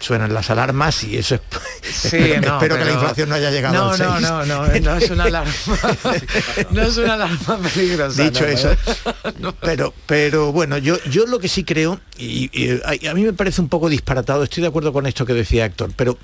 [0.00, 1.40] suenan las alarmas y eso es
[1.82, 4.08] sí, espero, que la inflación no haya llegado no, al 6.
[4.08, 5.52] No, no, no, no es una alarma.
[6.70, 8.22] no es una alarma peligrosa.
[8.22, 8.74] Dicho eso.
[9.60, 12.50] Pero, pero bueno, yo, yo lo que sí creo, y,
[12.84, 15.66] a, a mí me parece un poco disparatado, estoy de acuerdo con esto que decía
[15.66, 16.16] Héctor, pero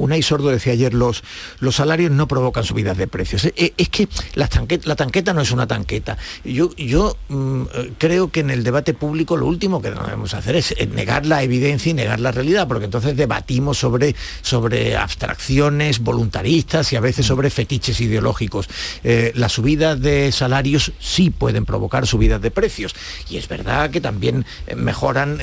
[0.00, 1.22] Unai Sordo decía ayer, los,
[1.60, 3.44] los salarios no provocan subidas de precios.
[3.44, 6.16] Eh, es, que la tanqueta, la tanqueta, no es una tanqueta.
[6.42, 7.64] Yo, yo mm,
[7.98, 11.90] creo que en el debate público lo último que debemos hacer es negar la evidencia
[11.90, 17.50] y negar la realidad, porque entonces debatimos sobre, sobre abstracciones voluntaristas y a veces sobre
[17.50, 18.68] fetiches ideológicos.
[19.04, 22.94] Eh, las subidas de salarios sí pueden provocar subidas de precios.
[23.28, 25.38] Y es verdad que también mejoran,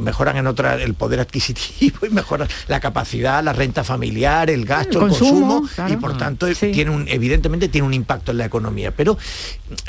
[0.00, 5.02] mejoran en otra el poder adquisitivo y mejoran la capacidad, la renta familiar, el gasto,
[5.02, 9.18] el, consumo, y por tanto tiene un, evidentemente tiene un impacto en la economía, pero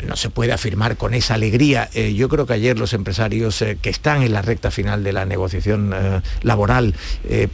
[0.08, 1.88] no se puede afirmar con esa alegría.
[1.94, 5.14] Eh, yo creo que ayer los empresarios eh, que están en la recta final de
[5.14, 6.96] la negociación eh, laboral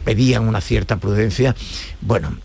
[0.04, 1.54] pedían una cierta prudencia.
[2.00, 2.36] Bueno,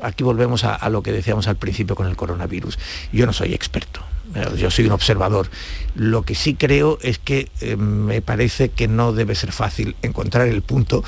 [0.00, 2.78] aquí volvemos a lo que decíamos al principio con el coronavirus.
[3.12, 4.11] Yo no soy experto
[4.56, 5.48] yo soy un observador.
[5.94, 10.48] Lo que sí creo es que eh, me parece que no debe ser fácil encontrar
[10.48, 11.04] el punto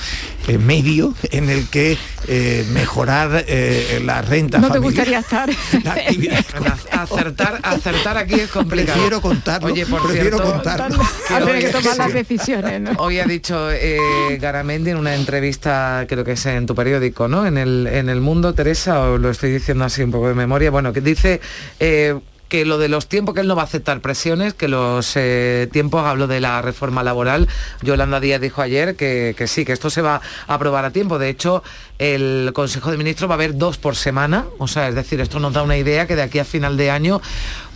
[0.47, 1.97] eh, medio en el que
[2.29, 5.07] eh, mejorar eh, la renta No te familiar.
[5.09, 5.51] gustaría estar.
[6.91, 8.93] acertar, acertar aquí es complicado.
[8.99, 10.99] Prefiero contarlo, Oye, por prefiero cierto, contarlo.
[11.29, 11.99] que hoy- que tomar sí.
[11.99, 12.91] las decisiones, ¿no?
[12.99, 13.99] Hoy ha dicho eh,
[14.41, 17.47] Garamendi en una entrevista, creo que es en tu periódico, ¿no?
[17.47, 20.71] En el, en el Mundo, Teresa, o lo estoy diciendo así un poco de memoria,
[20.71, 21.41] bueno, que dice
[21.81, 25.13] eh, que lo de los tiempos, que él no va a aceptar presiones, que los
[25.17, 27.49] eh, tiempos, hablo de la reforma laboral,
[27.83, 31.19] Yolanda Díaz dijo ayer que, que sí, que esto se va a aprobar a tiempo.
[31.19, 31.63] De hecho,
[31.99, 35.41] el Consejo de Ministros va a haber dos por semana, o sea, es decir, esto
[35.41, 37.21] nos da una idea que de aquí a final de año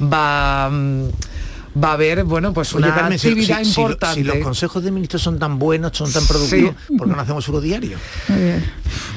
[0.01, 0.69] va...
[0.71, 1.09] mm,
[1.83, 4.15] Va a haber, bueno, pues Oye, una Carmen, actividad si- si- importante.
[4.21, 7.49] Si, los consejos de ministros son tan buenos, son tan productivos, ¿por qué no hacemos
[7.49, 7.99] uno diario?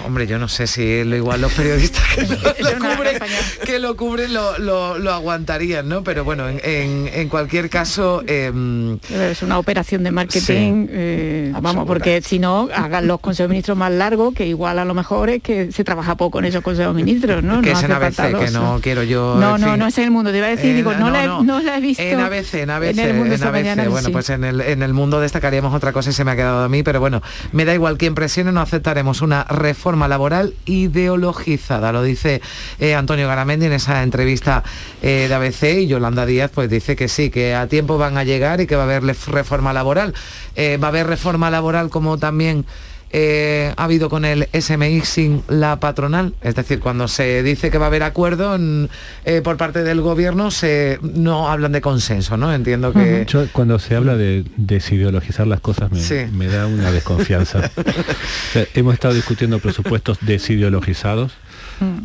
[0.05, 3.17] Hombre, yo no sé si lo igual los periodistas que lo, lo cubren,
[3.65, 6.03] que lo, cubren lo, lo- lo aguantarían, ¿no?
[6.03, 8.23] Pero bueno, en, en- en cualquier caso...
[8.27, 13.53] em, Es una operación de marketing, eh, vamos, porque si no, hagan los consejos de
[13.53, 16.61] ministros más largos, que igual a lo mejor es que se trabaja poco en esos
[16.63, 17.61] consejos de ministros, ¿no?
[17.61, 19.35] que No es en ABC, que no quiero yo...
[19.39, 19.79] No, no, fin.
[19.79, 21.43] no es en el mundo, te iba a decir, En- digo, no, la, he- no.
[21.43, 22.01] no la he visto.
[22.03, 23.51] En ABC, en ABC, en el mundo en ABC.
[23.51, 24.11] mañana, Bueno, sí.
[24.11, 26.69] pues en el, en el mundo destacaríamos otra cosa y se me ha quedado a
[26.69, 32.03] mí, pero bueno, me da igual quién presione, no aceptaremos una reforma laboral ideologizada, lo
[32.03, 32.41] dice
[32.79, 34.63] eh, Antonio Garamendi en esa entrevista
[35.01, 38.23] eh, de ABC y Yolanda Díaz pues dice que sí, que a tiempo van a
[38.23, 40.13] llegar y que va a haber reforma laboral.
[40.55, 42.65] Eh, va a haber reforma laboral como también
[43.13, 47.77] eh, ha habido con el SMI sin la patronal, es decir, cuando se dice que
[47.77, 48.89] va a haber acuerdo en-
[49.25, 52.53] eh, por parte del gobierno, se no hablan de consenso, ¿no?
[52.53, 56.15] Entiendo que Yo, cuando se habla de desideologizar las cosas me, Sí.
[56.33, 57.69] me da una desconfianza.
[57.81, 61.31] O sea, hemos estado discutiendo presupuestos desideologizados.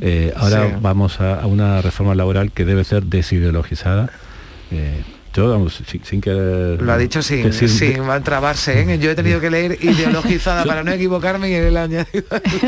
[0.01, 0.75] Eh, ahora Sí.
[0.81, 4.11] vamos a, a una reforma laboral que debe ser desideologizada.
[5.45, 6.81] Vamos, sin, sin querer...
[6.81, 8.99] lo ha dicho sin, decir- sin trabarse, ¿eh?
[8.99, 12.25] Yo he tenido que leer ideologizada para no equivocarme y él añadido.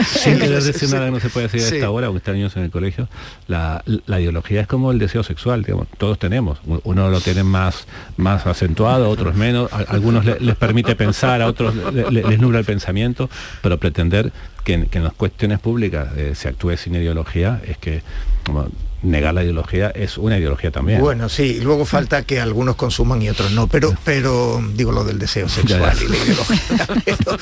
[0.07, 1.75] sin querer decir nada que no se puede decir a Sí.
[1.77, 3.09] esta hora, aunque están niños en el colegio,
[3.47, 6.59] la, la ideología es como el deseo sexual, digamos, todos tenemos.
[6.85, 11.47] Uno lo tiene más, más acentuado, otros menos, a, algunos le- les permite pensar, a
[11.47, 13.29] otros le- le- les nubla el pensamiento,
[13.63, 14.33] pero pretender
[14.65, 18.03] que, en- que en las cuestiones públicas eh, se actúe sin ideología es que
[18.45, 18.69] como,
[19.03, 21.01] negar la ideología es una ideología también.
[21.01, 25.05] Bueno, sí, y luego falta que algunos consuman y otros no, pero, pero digo lo
[25.05, 27.39] del deseo sexual y la ideología, pero,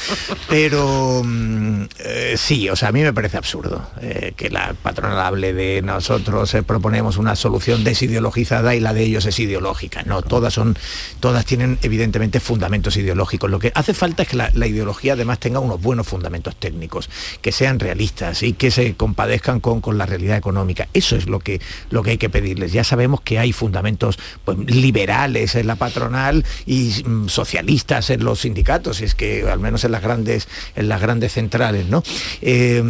[0.48, 5.18] pero, mm, eh, sí, o sea, a mí me parece absurdo eh, que la patronal
[5.20, 10.02] hable de nosotros eh, proponemos una solución desideologizada y la de ellos es ideológica.
[10.02, 10.76] No, todas son,
[11.20, 13.50] todas tienen evidentemente fundamentos ideológicos.
[13.50, 17.08] Lo que hace falta es que la, la ideología además tenga unos buenos fundamentos técnicos,
[17.40, 20.88] que sean realistas y que se compadezcan con, con la realidad económica.
[20.92, 21.45] Eso es lo que,
[21.90, 22.72] lo que hay que pedirles.
[22.72, 28.40] Ya sabemos que hay fundamentos pues, liberales en la patronal y mm, socialistas en los
[28.40, 32.02] sindicatos, es que al menos en las grandes, en las grandes centrales, ¿no?
[32.42, 32.82] Eh,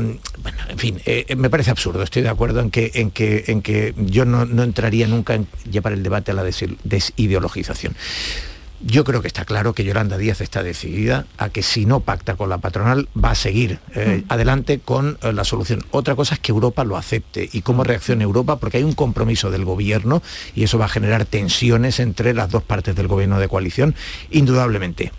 [0.42, 2.02] bueno, en fin, eh, me parece absurdo.
[2.02, 5.46] Estoy de acuerdo en que, en que, en que yo no, no entraría nunca en
[5.70, 7.94] llevar el debate a la des- desideologización.
[8.80, 12.36] Yo creo que está claro que Yolanda Díaz está decidida a que si no pacta
[12.36, 15.82] con la patronal va a seguir eh, adelante con eh, la solución.
[15.92, 19.50] Otra cosa es que Europa lo acepte y cómo reaccione Europa, porque hay un compromiso
[19.50, 20.22] del gobierno
[20.54, 23.94] y eso va a generar tensiones entre las dos partes del gobierno de coalición,
[24.30, 25.10] indudablemente.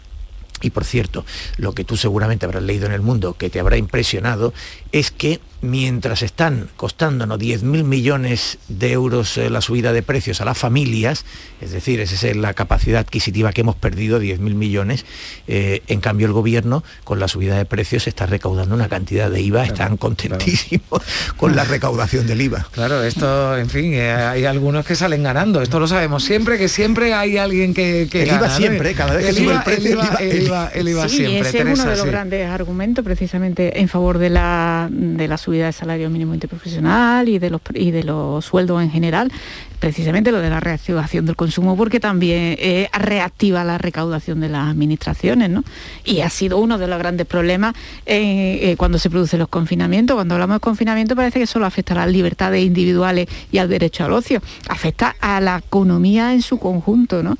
[0.61, 1.23] Y por cierto,
[1.57, 4.53] lo que tú seguramente habrás leído en el mundo, que te habrá impresionado,
[4.91, 10.45] es que mientras están costándonos 10.000 millones de euros eh, la subida de precios a
[10.45, 11.25] las familias,
[11.61, 15.03] es decir, esa es la capacidad adquisitiva que hemos perdido, 10.000 millones,
[15.47, 19.41] eh, en cambio el gobierno con la subida de precios está recaudando una cantidad de
[19.41, 21.01] IVA, están contentísimos
[21.37, 22.67] con la recaudación del IVA.
[22.71, 25.63] Claro, esto, en fin, eh, hay algunos que salen ganando.
[25.63, 28.57] Esto lo sabemos siempre, que siempre hay alguien que, que El IVA gana, ¿no?
[28.57, 31.09] siempre, cada vez que sube el precio, el IVA, el IVA- el IVA, el IVA
[31.09, 31.49] Sí, siempre.
[31.49, 32.07] ese es uno de los sí.
[32.11, 37.39] grandes argumentos precisamente en favor de la, de la subida del salario mínimo interprofesional y
[37.39, 39.31] de los y de los sueldos en general,
[39.79, 44.69] precisamente lo de la reactivación del consumo, porque también eh, reactiva la recaudación de las
[44.69, 45.63] administraciones, ¿no?
[46.03, 50.15] Y ha sido uno de los grandes problemas eh, eh, cuando se producen los confinamientos.
[50.15, 54.05] Cuando hablamos de confinamiento parece que solo afecta a las libertades individuales y al derecho
[54.05, 57.35] al ocio, afecta a la economía en su conjunto, ¿no?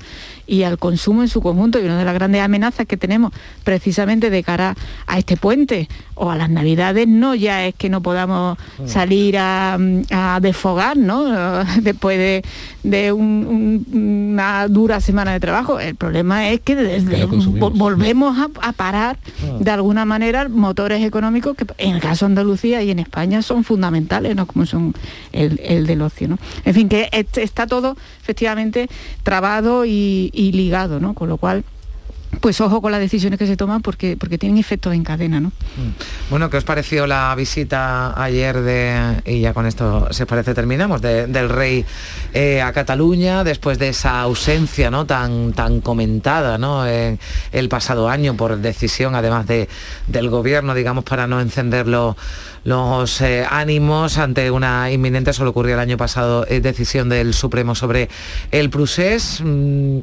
[0.48, 4.30] y al consumo en su conjunto y una de las grandes amenazas que tenemos precisamente
[4.30, 4.74] de cara
[5.06, 9.78] a este puente o a las navidades no ya es que no podamos salir a,
[10.10, 11.24] a desfogar ¿no?
[11.82, 12.44] después de,
[12.82, 17.26] de un- un- una dura semana de trabajo el problema es que desde-
[17.60, 19.16] vo- volvemos a, a parar
[19.60, 23.64] de alguna manera motores económicos que en el caso de Andalucía y en España son
[23.64, 24.46] fundamentales ¿no?
[24.46, 24.94] como son
[25.32, 26.38] el, el del ocio ¿no?
[26.64, 28.88] en fin que est- está todo efectivamente
[29.22, 31.14] trabado y, y ligado, ¿no?
[31.14, 31.64] Con lo cual
[32.40, 35.40] pues ojo con las decisiones que se toman porque, porque tienen efectos en cadena.
[35.40, 35.48] ¿no?
[35.48, 36.30] Mm.
[36.30, 41.00] Bueno, ¿qué os pareció la visita ayer de, y ya con esto se parece terminamos,
[41.02, 41.84] del rey
[42.34, 45.06] eh, a Cataluña después de esa ausencia ¿no?
[45.06, 46.86] tan, tan comentada ¿no?
[46.86, 47.18] En
[47.52, 49.68] el pasado año por decisión además de,
[50.06, 55.80] del gobierno, digamos, para no encender los, eh, ánimos ante una inminente, solo ocurrió el
[55.80, 58.08] año pasado, eh, decisión del Supremo sobre
[58.50, 59.40] el Prusés.
[59.42, 60.00] Mm,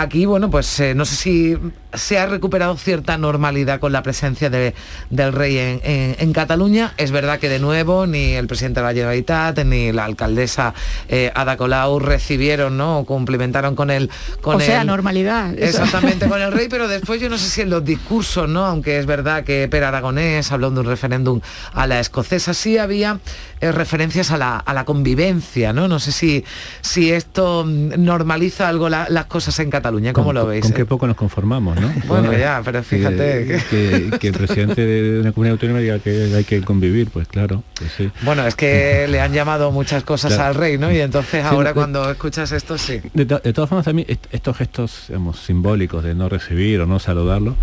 [0.00, 1.56] aquí, bueno, pues no sé si
[1.94, 6.92] se ha recuperado cierta normalidad con la presencia del rey en, Cataluña.
[6.98, 10.74] Es verdad que de nuevo ni el presidente de la Generalitat ni la alcaldesa
[11.08, 13.00] eh, Ada Colau recibieron, ¿no?
[13.00, 14.10] O cumplimentaron con él.
[14.40, 15.58] Con o sea, normalidad.
[15.58, 18.66] Exactamente con el rey, pero después yo no sé si en los discursos, ¿no?
[18.66, 21.40] Aunque es verdad que Per Aragonés habló de un referéndum
[21.72, 23.18] a la escocesa, sí había
[23.60, 25.88] eh, referencias a la, convivencia, ¿no?
[25.88, 26.44] No sé si,
[26.80, 30.62] si esto normaliza algo las cosas en Cataluña, ¿cómo lo veis?
[30.62, 31.78] Con qué poco nos conformamos.
[32.08, 36.62] Bueno, ya, pero fíjate que, el presidente de una comunidad autónoma diga que hay que
[36.62, 37.62] convivir, pues claro.
[37.74, 40.92] Pues bueno, es que le han llamado muchas cosas al rey, ¿no?
[40.92, 43.00] Y entonces ahora cuando escuchas esto, sí.
[43.14, 47.56] De, todas formas, a mí estos gestos digamos, simbólicos de no recibir o no saludarlo,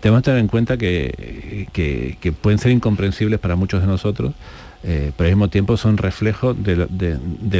[0.00, 4.34] tenemos que tener en cuenta que, que pueden ser incomprensibles para muchos de nosotros,
[4.84, 6.76] eh, pero al mismo tiempo son reflejo de,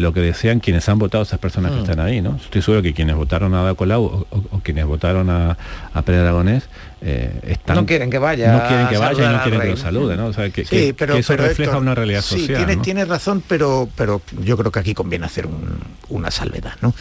[0.01, 1.83] lo que desean quienes han votado esas personas que mm.
[1.83, 2.37] están ahí, ¿no?
[2.37, 5.57] Estoy seguro que quienes votaron a Ada Colau o, quienes votaron a,
[5.93, 6.69] a Pérez Aragonés
[7.01, 9.77] eh, están, no quieren que vaya no quieren que vaya y no quieren que lo
[9.77, 10.27] salude ¿no?
[10.27, 14.21] o sea, que, sí, pero, eso refleja una realidad social sí, tiene, razón pero pero
[14.43, 15.49] yo creo que aquí conviene hacer
[16.09, 16.95] una salvedad ¿no?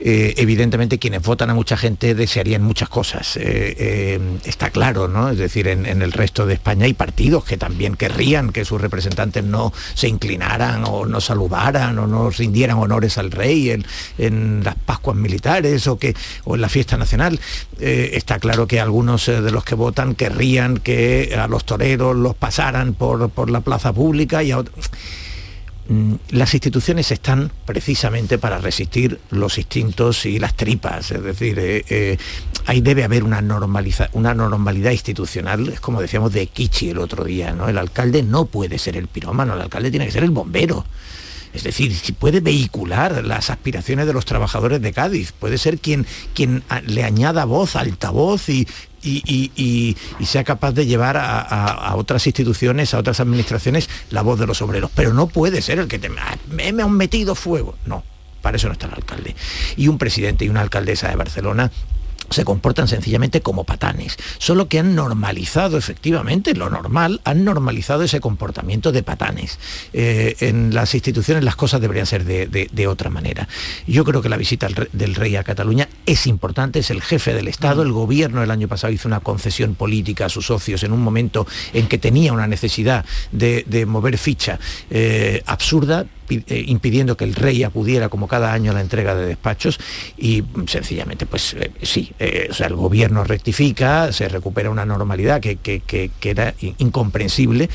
[0.00, 5.30] Eh, evidentemente quienes votan a mucha gente desearían muchas cosas está claro ¿no?
[5.30, 8.80] es decir en, en el resto de España hay partidos que también querrían que sus
[8.80, 13.70] representantes no se inclinaran o no saludaran o no rindieran honores al rey
[14.18, 17.38] en, las Pascuas militares o, que, o en la fiesta nacional.
[17.80, 22.16] Eh, está claro que algunos eh, de los que votan querrían que a los toreros
[22.16, 24.90] los pasaran por, por la plaza pública y a otros
[25.86, 31.84] Mm, las instituciones están precisamente para resistir los instintos y las tripas, es decir, eh,
[31.90, 32.16] eh,
[32.64, 33.42] ahí debe haber una,
[34.12, 37.68] una normalidad institucional, es como decíamos de Kichi el otro día, ¿no?
[37.68, 40.86] El alcalde no puede ser el pirómano, el alcalde tiene que ser el bombero.
[41.54, 46.04] Es decir, si puede vehicular las aspiraciones de los trabajadores de Cádiz, puede ser quien,
[46.34, 48.66] quien le añada voz, altavoz y,
[49.02, 54.60] y, sea capaz de llevar a, otras instituciones, a otras administraciones, la voz de los
[54.62, 54.90] obreros.
[54.96, 57.76] Pero no puede ser el que te, me, me han metido fuego.
[57.86, 58.02] No,
[58.42, 59.36] para eso no está el alcalde.
[59.76, 61.70] Y un presidente y una alcaldesa de Barcelona
[62.30, 68.20] se comportan sencillamente como patanes, solo que han normalizado efectivamente lo normal, han normalizado ese
[68.20, 69.58] comportamiento de patanes.
[69.92, 73.48] Eh, en las instituciones las cosas deberían ser de, otra manera.
[73.86, 77.48] Yo creo que la visita del rey a Cataluña es importante, es el jefe del
[77.48, 81.00] Estado, el gobierno el año pasado hizo una concesión política a sus socios en un
[81.00, 84.58] momento en que tenía una necesidad de, mover ficha
[84.90, 89.78] eh, absurda, impidiendo que el rey acudiera como cada año a la entrega de despachos
[90.16, 95.40] y sencillamente pues eh, sí, eh, o sea, el gobierno rectifica, se recupera una normalidad
[95.40, 97.68] que, que era incomprensible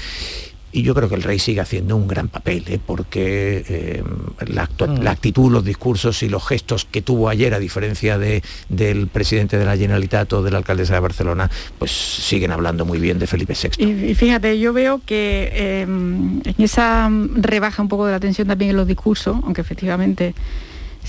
[0.72, 2.80] y yo creo que el rey sigue haciendo un gran papel, ¿eh?
[2.84, 4.54] porque eh, mm.
[4.54, 9.58] la, actitud, los discursos y los gestos que tuvo ayer, a diferencia de, del presidente
[9.58, 13.28] de la Generalitat o de la alcaldesa de Barcelona, pues siguen hablando muy bien de
[13.28, 13.84] Felipe VI.
[13.84, 18.72] Y, fíjate, yo veo que em, en esa rebaja un poco de la tensión también
[18.72, 20.34] en los discursos, aunque efectivamente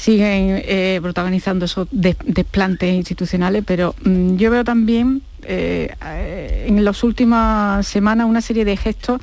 [0.01, 8.26] siguen eh, protagonizando esos desplantes institucionales, pero mm, yo veo también en las últimas semanas
[8.26, 9.20] una serie de gestos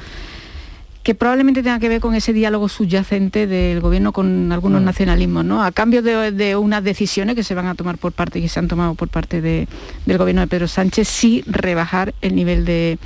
[1.08, 4.84] que probablemente tenga que ver con ese diálogo subyacente del gobierno con algunos mm.
[4.84, 5.64] nacionalismos, ¿no?
[5.64, 8.60] A cambio de, unas decisiones que se van a tomar por parte, y que se
[8.60, 13.00] han tomado por parte del gobierno de Pedro Sánchez, sí rebajar el nivel de,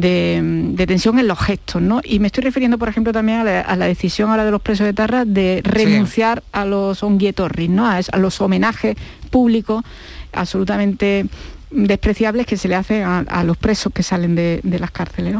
[0.00, 2.00] tensión en los gestos, ¿no?
[2.02, 4.92] Y me estoy refiriendo, por ejemplo, también a la, decisión ahora de los presos de
[4.92, 7.86] Tarra de renunciar a los onguietorris, ¿no?
[7.88, 8.96] a los homenajes
[9.30, 9.84] públicos
[10.32, 11.26] absolutamente
[11.74, 15.36] despreciables que se le hacen a, los presos que salen de, las cárceles.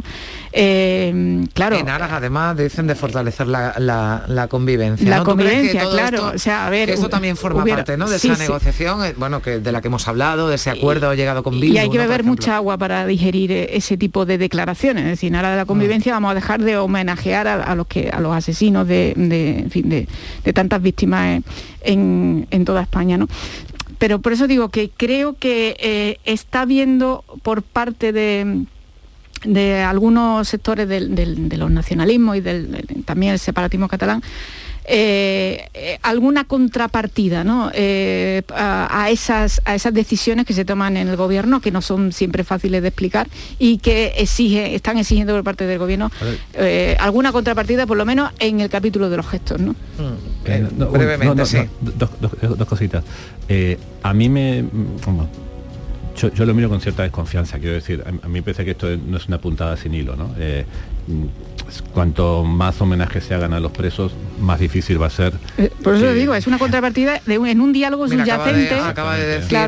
[0.53, 1.77] Eh, claro.
[1.77, 5.09] En aras, además, dicen de fortalecer la, convivencia.
[5.09, 6.33] La convivencia, claro.
[6.35, 8.09] o sea, a ver, eso también forma parte ¿no?
[8.09, 11.43] de esa negociación, eh, bueno, que de la que hemos hablado, de ese acuerdo llegado
[11.43, 11.75] con Bildu.
[11.75, 15.05] Y hay que beber mucha agua para digerir eh, ese tipo de declaraciones.
[15.05, 16.17] Es decir, en aras de la convivencia mm.
[16.17, 21.43] vamos a dejar de homenajear a, los que a los asesinos de, de, tantas víctimas
[21.83, 23.17] en, en toda España.
[23.17, 23.29] ¿no?
[24.05, 28.67] Pero por eso digo que creo que eh, está viendo por parte de,
[29.83, 34.23] algunos sectores de los nacionalismos y del, también el separatismo catalán,
[34.87, 37.71] eh, eh, alguna contrapartida ¿no?
[37.73, 42.13] Eh, a, esas, a esas decisiones que se toman en el gobierno, que no son
[42.13, 43.29] siempre fáciles de explicar
[43.59, 46.11] y que exige, están exigiendo por parte del gobierno
[46.99, 49.61] alguna contrapartida, por lo menos en el capítulo de los gestos.
[49.61, 49.75] ¿no?
[50.45, 51.59] brevemente, sí.
[51.81, 53.05] Dos, cositas.
[54.03, 54.65] a mí me...
[56.17, 59.17] yo, lo miro con cierta desconfianza, quiero decir, a, mí me parece que esto no
[59.17, 60.35] es una puntada sin hilo, ¿no?
[61.93, 65.35] Cuanto más homenajes se hagan a los presos, más difícil va a ser.
[65.59, 68.75] Eh, por eso lo digo, es una contrapartida de en un diálogo subyacente.
[68.75, 69.59] Acaba de, decir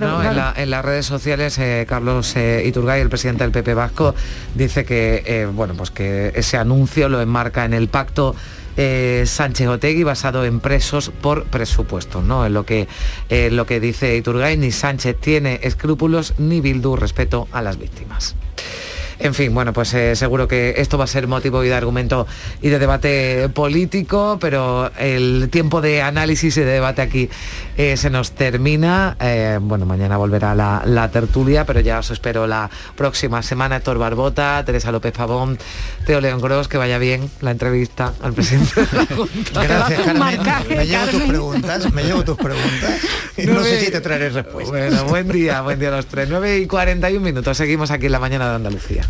[0.56, 4.14] En, las redes sociales eh, Carlos eh, Iturgay, el presidente del PP Vasco,
[4.54, 8.34] dice que bueno pues que ese anuncio lo enmarca en el pacto
[8.76, 12.44] Sánchez Otegui basado en presos por presupuesto, ¿no?
[12.44, 12.88] En lo que,
[13.30, 18.36] lo que dice Iturgay, ni Sánchez tiene escrúpulos ni Bildu respeto a las víctimas.
[19.18, 22.26] En fin, bueno, pues eh, seguro que esto va a ser motivo y de argumento
[22.60, 27.30] y de debate político, pero el tiempo de análisis y de debate aquí
[27.78, 29.16] eh, se nos termina.
[29.20, 33.76] Eh, bueno, mañana volverá la, tertulia, pero ya os espero la próxima semana.
[33.76, 35.58] Héctor Barbota, Teresa López Pavón,
[36.04, 39.62] Teo León Gros, que vaya bien la entrevista al presidente de la Junta.
[39.66, 40.76] Gracias, Carmen.
[40.76, 43.00] me llevo tus preguntas, me llevo tus preguntas.
[43.36, 44.70] Y no sé si te traeré respuesta.
[44.70, 46.28] Bueno, buen día, buen día a los tres.
[46.28, 47.56] 9 y 41 minutos.
[47.56, 49.05] Seguimos aquí en la mañana de Andalucía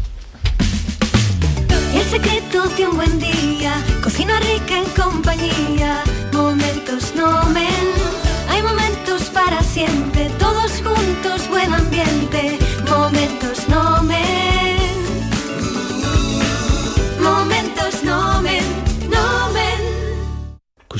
[2.11, 6.03] secreto de un buen día, cocina rica en compañía,
[6.33, 7.87] momentos no men.
[8.49, 13.56] Hay momentos para siempre, todos juntos, buen ambiente, momentos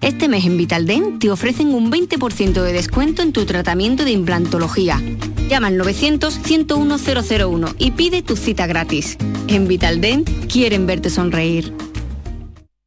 [0.00, 5.02] Este mes en Vitaldent te ofrecen un 20% de descuento en tu tratamiento de implantología.
[5.48, 9.16] Llama al 900-101-001 y pide tu cita gratis.
[9.48, 11.74] En Vitaldent quieren verte sonreír.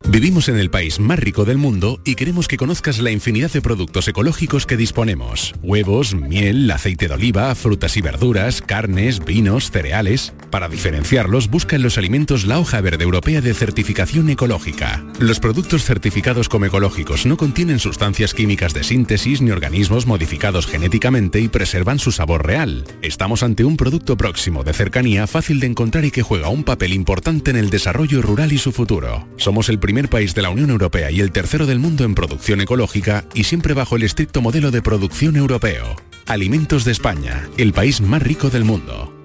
[0.07, 3.62] Vivimos en el país más rico del mundo y queremos que conozcas la infinidad de
[3.62, 5.53] productos ecológicos que disponemos.
[5.62, 10.34] Huevos, miel, aceite de oliva, frutas y verduras, carnes, vinos, cereales.
[10.52, 15.02] Para diferenciarlos, busca en los alimentos la hoja verde europea de certificación ecológica.
[15.18, 21.39] Los productos certificados como ecológicos no contienen sustancias químicas de síntesis ni organismos modificados genéticamente
[21.39, 22.84] y preservan su sabor real.
[23.02, 26.91] Estamos ante un producto próximo, de cercanía, fácil de encontrar y que juega un papel
[26.91, 29.30] importante en el desarrollo rural y su futuro.
[29.38, 32.60] Somos el primer país de la Unión Europea y el tercero del mundo en producción
[32.60, 35.95] ecológica y siempre bajo el estricto modelo de producción europeo.
[36.28, 39.20] Alimentos de España, el país más rico del mundo.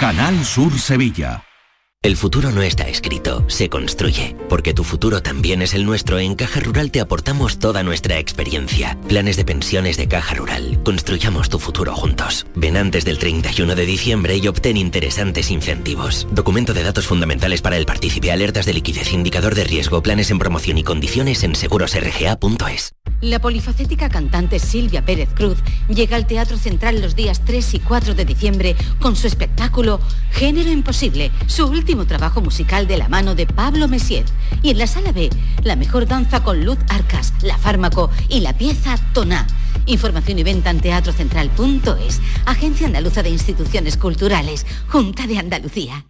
[0.00, 1.49] Canal Sur Sevilla.
[2.02, 4.34] El futuro no está escrito, se construye.
[4.48, 8.98] Porque tu futuro también es el nuestro, en Caja Rural te aportamos toda nuestra experiencia.
[9.06, 10.82] Planes de pensiones de Caja Rural.
[10.82, 12.46] Construyamos tu futuro juntos.
[12.54, 16.26] Ven antes del 31 de diciembre y obtén interesantes incentivos.
[16.32, 20.38] Documento de datos fundamentales para el partícipe, alertas de liquidez, indicador de riesgo, planes en
[20.38, 22.94] promoción y condiciones en segurosrga.es.
[23.20, 28.14] La polifacética cantante Silvia Pérez Cruz llega al Teatro Central los días 3 y 4
[28.14, 33.46] de diciembre con su espectáculo Género Imposible, su último trabajo musical de la mano de
[33.46, 34.24] Pablo Messier.
[34.62, 35.28] Y en la sala B,
[35.64, 39.44] la mejor danza con Luz Arcas, La Fármaco y la pieza Toná.
[39.86, 46.09] Información y venta en teatrocentral.es, Agencia Andaluza de Instituciones Culturales, Junta de Andalucía.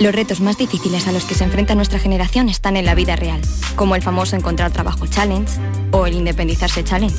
[0.00, 3.16] los retos más difíciles a los que se enfrenta nuestra generación están en la vida
[3.16, 3.40] real,
[3.76, 5.52] como el famoso Encontrar Trabajo Challenge
[5.92, 7.16] o el Independizarse Challenge.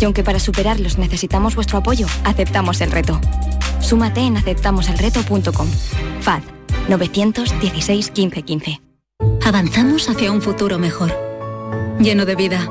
[0.00, 3.20] Y aunque para superarlos necesitamos vuestro apoyo, aceptamos el reto.
[3.80, 5.68] Súmate en aceptamoselreto.com.
[6.20, 6.42] FAD
[6.88, 8.80] 916 1515.
[9.44, 11.12] Avanzamos hacia un futuro mejor
[12.00, 12.66] lleno de vida.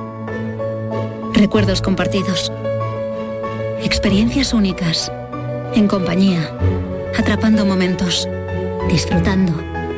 [1.34, 2.52] Recuerdos compartidos.
[3.84, 5.12] Experiencias únicas.
[5.76, 6.52] En compañía.
[7.18, 8.28] Atrapando momentos.
[8.90, 9.54] Disfrutando.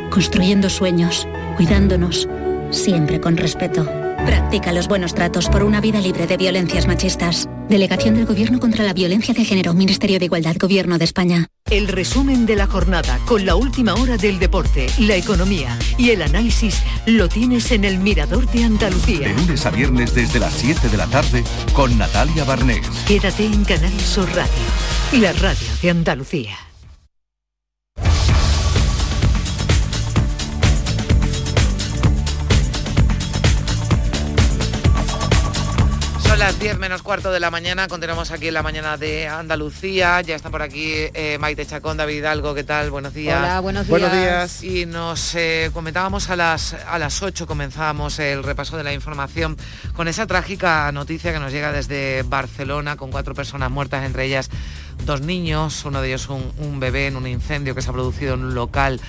[0.10, 1.28] Construyendo sueños.
[1.56, 2.28] Cuidándonos.
[2.72, 3.86] Siempre con respeto.
[4.26, 7.48] Practica los buenos tratos por una vida libre de violencias machistas.
[7.70, 9.74] Delegación del Gobierno contra la Violencia de Género.
[9.74, 10.58] Ministerio de Igualdad.
[10.60, 11.48] Gobierno de España.
[11.70, 16.22] El resumen de la jornada con la última hora del deporte, la economía y el
[16.22, 19.30] análisis lo tienes en el Mirador de Andalucía.
[19.30, 22.86] De lunes a viernes desde las 7 de la tarde con Natalia Barnés.
[23.08, 26.71] Quédate en Canal Sur Radio, la radio de Andalucía.
[36.52, 40.36] Las 10 menos cuarto de la mañana, continuamos aquí en la mañana de Andalucía, ya
[40.36, 42.92] está por aquí eh, Maite Chacón, David Hidalgo, ¿qué tal?
[42.92, 43.40] Buenos días.
[43.40, 44.00] Hola, buenos días.
[44.02, 44.64] Buenos días.
[44.64, 49.56] Y nos eh, comentábamos a las, a las 8, comenzábamos el repaso de la información
[49.94, 54.50] con esa trágica noticia que nos llega desde Barcelona con cuatro personas muertas, entre ellas
[55.06, 58.34] dos niños, uno de ellos un, un bebé en un incendio que se ha producido
[58.36, 59.00] en un local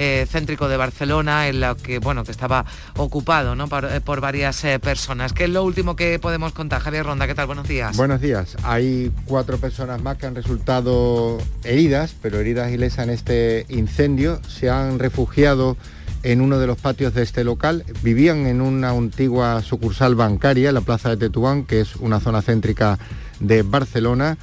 [0.00, 2.64] eh, céntrico de Barcelona, en lo que bueno que estaba
[2.96, 3.66] ocupado ¿no?
[3.66, 5.32] por, eh, por varias eh, personas.
[5.32, 6.80] ¿Qué es lo último que podemos contar?
[6.80, 7.46] Javier Ronda, ¿qué tal?
[7.46, 7.96] Buenos días.
[7.96, 8.56] Buenos días.
[8.62, 14.40] Hay cuatro personas más que han resultado heridas, pero heridas ilesas en este incendio.
[14.46, 15.76] Se han refugiado
[16.22, 17.84] en uno de los patios de este local.
[18.02, 23.00] Vivían en una antigua sucursal bancaria, la plaza de Tetuán, que es una zona céntrica
[23.40, 24.38] de Barcelona.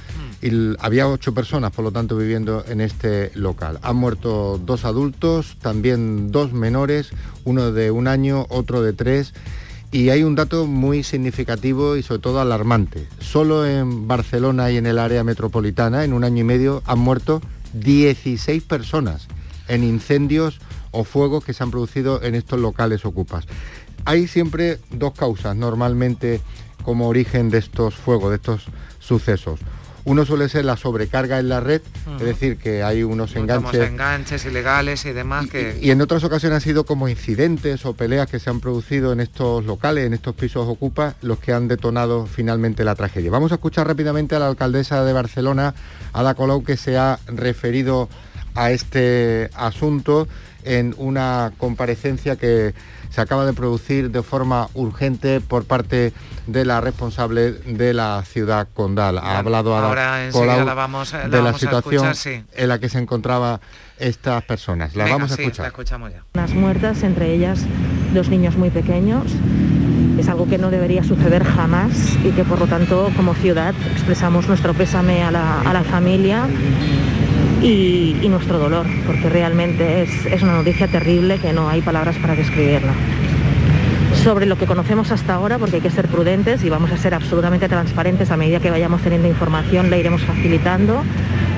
[0.46, 3.80] Y había ocho personas, por lo tanto, viviendo en este local.
[3.82, 7.10] Han muerto dos adultos, también dos menores,
[7.42, 9.34] uno de un año, otro de tres.
[9.90, 13.08] Y hay un dato muy significativo y sobre todo alarmante.
[13.18, 17.42] Solo en Barcelona y en el área metropolitana, en un año y medio, han muerto
[17.72, 19.26] 16 personas
[19.66, 20.60] en incendios
[20.92, 23.46] o fuegos que se han producido en estos locales ocupas.
[24.04, 26.40] Hay siempre dos causas normalmente
[26.84, 28.66] como origen de estos fuegos, de estos
[29.00, 29.58] sucesos.
[30.06, 31.82] Uno suele ser la sobrecarga en la red,
[32.20, 35.80] es decir, que hay unos enganches enganches ilegales y demás que...
[35.82, 39.18] y en otras ocasiones han sido como incidentes o peleas que se han producido en
[39.18, 43.32] estos locales, en estos pisos ocupas, los que han detonado finalmente la tragedia.
[43.32, 45.74] Vamos a escuchar rápidamente a la alcaldesa de Barcelona,
[46.12, 48.08] Ada Colau, que se ha referido
[48.54, 50.28] a este asunto
[50.66, 52.74] en una comparecencia que
[53.10, 56.12] se acaba de producir de forma urgente por parte
[56.46, 59.18] de la responsable de la ciudad condal.
[59.18, 62.44] Ha hablado Ahora Colau la vamos, la de la vamos a situación escuchar, sí.
[62.52, 63.60] en la que se encontraba
[63.98, 64.94] estas personas.
[64.96, 65.62] La Venga, vamos a sí, escuchar.
[65.64, 66.22] la escuchamos ya.
[66.34, 67.60] Unas muertas, entre ellas
[68.12, 69.22] dos niños muy pequeños.
[70.18, 71.92] Es algo que no debería suceder jamás
[72.24, 76.46] y que por lo tanto como ciudad expresamos nuestro pésame a la, a la familia
[77.62, 82.16] y, y nuestro dolor, porque realmente es, es una noticia terrible que no hay palabras
[82.16, 82.92] para describirla.
[84.22, 87.14] Sobre lo que conocemos hasta ahora, porque hay que ser prudentes y vamos a ser
[87.14, 91.02] absolutamente transparentes a medida que vayamos teniendo información, la iremos facilitando,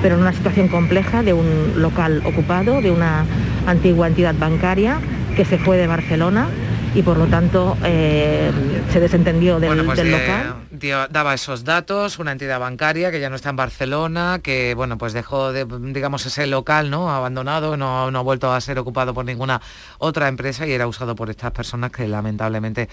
[0.03, 3.25] pero en una situación compleja de un local ocupado, de una
[3.67, 4.99] antigua entidad bancaria
[5.37, 6.49] que se fue de Barcelona
[6.95, 8.51] y por lo tanto eh,
[8.93, 10.55] se desentendió del, Bueno, pues del eh, local.
[10.79, 15.13] Daba esos datos, una entidad bancaria que ya no está en Barcelona, que bueno, pues
[15.13, 17.11] dejó de, digamos, ese local, ¿no?
[17.11, 19.61] Abandonado, no, no ha vuelto a ser ocupado por ninguna
[19.99, 22.89] otra empresa y era usado por estas personas que lamentablemente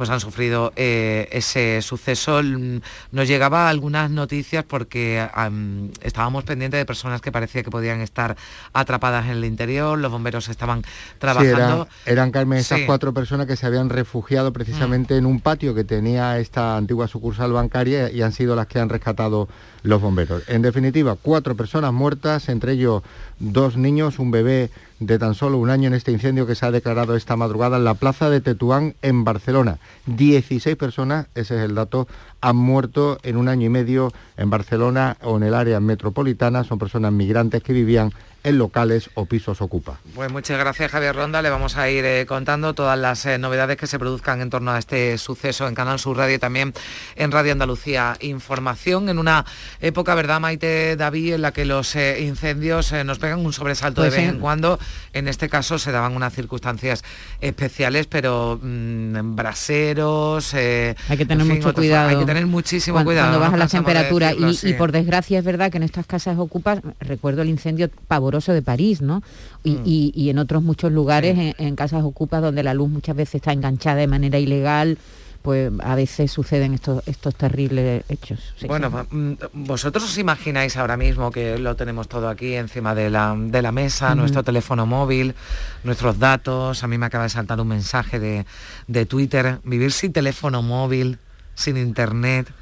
[0.00, 2.42] pues han sufrido eh, ese suceso.
[2.42, 2.80] Mm,
[3.12, 8.34] Nos llegaba algunas noticias porque am, estábamos pendientes de personas que parecía que podían estar
[8.72, 10.88] atrapadas en el interior, los bomberos estaban Sí,
[11.18, 11.86] trabajando.
[12.06, 12.84] era- eran Carmen esas Sí.
[12.84, 12.86] Mm.
[12.86, 17.52] cuatro personas que se habían refugiado precisamente en un patio que tenía esta antigua sucursal
[17.52, 19.50] bancaria y han sido las que han rescatado
[19.82, 20.44] los bomberos.
[20.48, 23.02] En definitiva, cuatro personas muertas, entre ellos
[23.38, 24.70] dos niños, un bebé
[25.00, 27.84] de tan solo un año en este incendio que se ha declarado esta madrugada en
[27.84, 29.78] la plaza de Tetuán en Barcelona.
[30.06, 32.06] 16 personas, ese es el dato,
[32.40, 36.64] han muerto en un año y medio en Barcelona o en el área metropolitana.
[36.64, 38.12] Son personas migrantes que vivían
[38.42, 39.98] en locales o pisos ocupa.
[40.14, 43.76] Pues muchas gracias Javier Ronda, le vamos a ir eh, contando todas las eh, novedades
[43.76, 46.72] que se produzcan en torno a este suceso en Canal Sur Radio y también
[47.16, 49.44] en Radio Andalucía Información, en una
[49.82, 54.00] época, ¿verdad Maite David?, en la que los eh, incendios eh, nos pegan un sobresalto
[54.00, 54.34] Pues de vez sí.
[54.34, 54.78] en cuando,
[55.12, 57.04] en este caso se daban unas circunstancias
[57.42, 60.54] especiales, pero mm, braseros...
[60.54, 62.08] eh, Hay que tener en fin, mucho cuidado.
[62.08, 63.26] Hay que tener muchísimo cuando, cuidado.
[63.28, 64.28] Cuando no baja la cansamos de temperatura.
[64.48, 68.52] decirlo, Y, por desgracia es verdad que en estas casas ocupas, recuerdo el incendio pavoroso
[68.52, 69.22] de París, ¿no?
[69.64, 69.82] Y, Mm.
[69.84, 73.36] y- y en otros muchos lugares, en, en casas ocupas donde la luz muchas veces
[73.36, 74.98] está enganchada de manera ilegal.
[75.42, 78.52] pues a veces suceden estos, estos terribles hechos.
[78.58, 79.16] Sí, bueno, sí.
[79.16, 83.62] mm, vosotros os imagináis ahora mismo que lo tenemos todo aquí encima de la, de
[83.62, 85.34] la mesa, nuestro teléfono móvil,
[85.82, 86.84] nuestros datos.
[86.84, 88.44] A mí me acaba de saltar un mensaje de,
[88.86, 89.60] de Twitter.
[89.64, 91.16] Vivir sin teléfono móvil,
[91.60, 92.52] sin internet.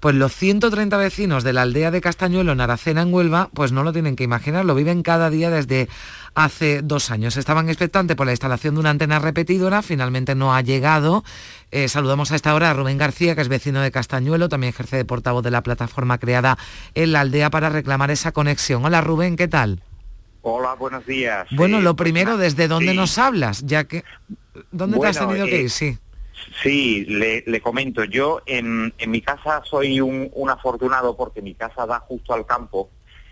[0.00, 3.82] Pues los 130 vecinos de la aldea de Castañuelo en Aracena, en Huelva, pues no
[3.84, 5.88] lo tienen que imaginar, lo viven cada día desde
[6.34, 7.38] hace dos años.
[7.38, 11.24] Estaban expectantes por la instalación de una antena repetidora, finalmente no ha llegado.
[11.70, 14.96] Eh, saludamos a esta hora a Rubén García, que es vecino de Castañuelo, también ejerce
[14.96, 16.58] de portavoz de la plataforma creada
[16.94, 18.84] en la aldea para reclamar esa conexión.
[18.84, 19.80] Hola Rubén, ¿qué tal?
[20.42, 21.46] Hola, buenos días.
[21.52, 22.96] Bueno, Eh, lo primero, ¿desde dónde sí.
[22.96, 23.62] nos hablas?
[23.64, 24.04] Ya que...
[24.70, 25.70] ¿Dónde te has tenido que eh, ir?
[25.70, 25.98] Sí.
[26.62, 31.54] Sí, le, le comento, yo en, en mi casa soy un, un afortunado porque mi
[31.54, 32.90] casa da justo al campo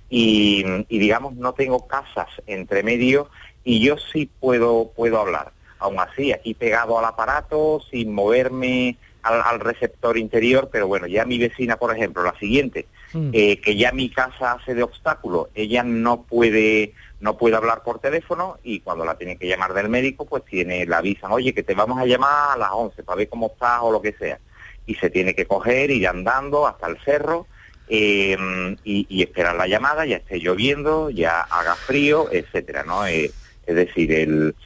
[0.08, 3.30] y, y, digamos no tengo casas entre medio
[3.64, 5.52] y yo sí puedo, puedo hablar.
[5.78, 11.24] Aún así, aquí pegado al aparato, sin moverme al, al receptor interior, pero bueno, ya
[11.24, 12.86] mi vecina, por ejemplo, la siguiente,
[13.32, 18.00] eh, que ya mi casa hace de obstáculo, ella no puede no puede hablar por
[18.00, 21.62] teléfono y cuando la tiene que llamar del médico, pues tiene, la avisan, oye, que
[21.62, 24.40] te vamos a llamar a las 11 para ver cómo estás o lo que sea.
[24.86, 27.46] Y se tiene que coger, ir andando hasta el cerro
[27.88, 28.36] eh,
[28.82, 33.06] y, y esperar la llamada, ya esté lloviendo, ya haga frío, etcétera, ¿no?
[33.06, 33.30] Eh,
[33.66, 34.56] es decir, el,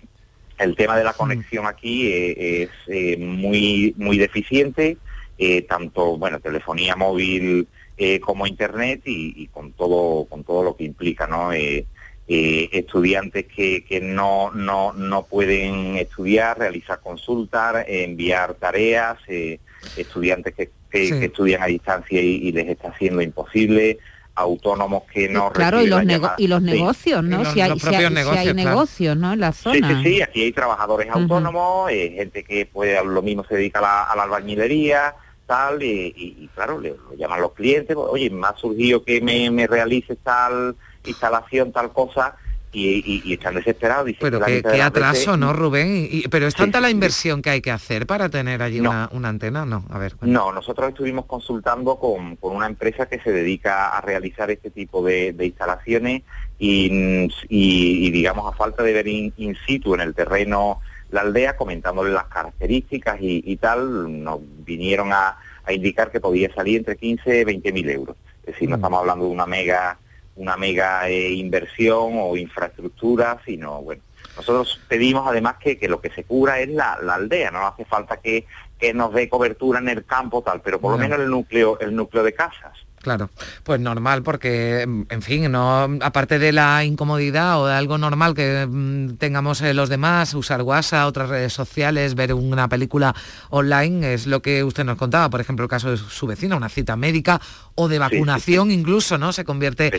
[0.58, 4.96] el tema de la conexión aquí eh, es eh, muy muy deficiente,
[5.38, 10.76] eh, tanto bueno telefonía móvil eh, como internet y, y con todo con todo lo
[10.76, 11.52] que implica, ¿no?
[11.52, 11.86] Eh,
[12.28, 19.60] eh, estudiantes que, que no, no, no pueden estudiar, realizar consultas, eh, enviar tareas, eh,
[19.94, 21.18] estudiantes que, que- Sí.
[21.20, 23.98] que estudian a distancia y, y les está siendo imposible,
[24.34, 26.66] autónomos que no Claro, y los, nego- y los Sí.
[26.66, 27.44] negocios, ¿no?
[27.52, 28.54] si hay, si hay- si hay claro.
[28.54, 29.32] negocios, ¿no?
[29.32, 30.02] En la Sí, zona.
[30.02, 31.18] sí, sí, aquí hay trabajadores Ujú.
[31.20, 35.14] autónomos, eh, gente que puede lo mismo se dedica a la, a la albañilería,
[35.46, 39.20] tal, y, y- y claro, le, lo llaman los clientes, oye, me ha surgido que
[39.20, 40.74] me, me realices tal
[41.04, 42.34] instalación, tal cosa,
[42.72, 44.04] y, y- están desesperados.
[44.06, 46.08] Dicen Pero qué, qué atraso, veces- ¿no, Rubén?
[46.10, 46.92] Y- pero es Sí, tanta la sí.
[46.94, 48.90] inversión que hay que hacer para tener allí No.
[48.90, 49.84] una, una antena, ¿no?
[49.88, 50.14] A ver.
[50.20, 55.02] No, nosotros estuvimos consultando con, con una empresa que se dedica a realizar este tipo
[55.02, 56.22] de, de instalaciones
[56.58, 60.80] y, y- y, digamos, a falta de ver in, in situ en el terreno
[61.16, 66.52] la aldea, comentándole las características y, y tal, nos vinieron a, a indicar que podía
[66.54, 68.16] salir entre 15 y 20 mil euros.
[68.40, 69.98] Es decir, no estamos hablando de una mega
[70.36, 74.02] una mega eh, inversión o infraestructura, sino, bueno,
[74.36, 77.86] nosotros pedimos además que, que lo que se cubra es la, la aldea, no hace
[77.86, 78.44] falta que,
[78.78, 81.96] que nos dé cobertura en el campo tal, pero por lo menos el núcleo, el
[81.96, 82.85] núcleo de casas.
[83.06, 83.30] Claro,
[83.62, 88.34] pues normal porque, mm, en fin, no aparte de la incomodidad o de algo normal
[88.34, 93.14] que mm, tengamos eh, los demás, usar WhatsApp, otras redes sociales, ver una película
[93.50, 96.68] online, es lo que usted nos contaba, por ejemplo, el caso de su vecina, una
[96.68, 97.40] cita médica
[97.76, 99.32] o de vacunación incluso, ¿no?
[99.32, 99.90] Se convierte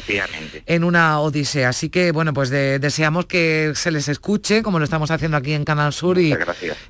[0.65, 1.69] en una odisea.
[1.69, 5.53] Así que, bueno, pues de- deseamos que se les escuche, como lo estamos haciendo aquí
[5.53, 6.33] en Canal Sur, y,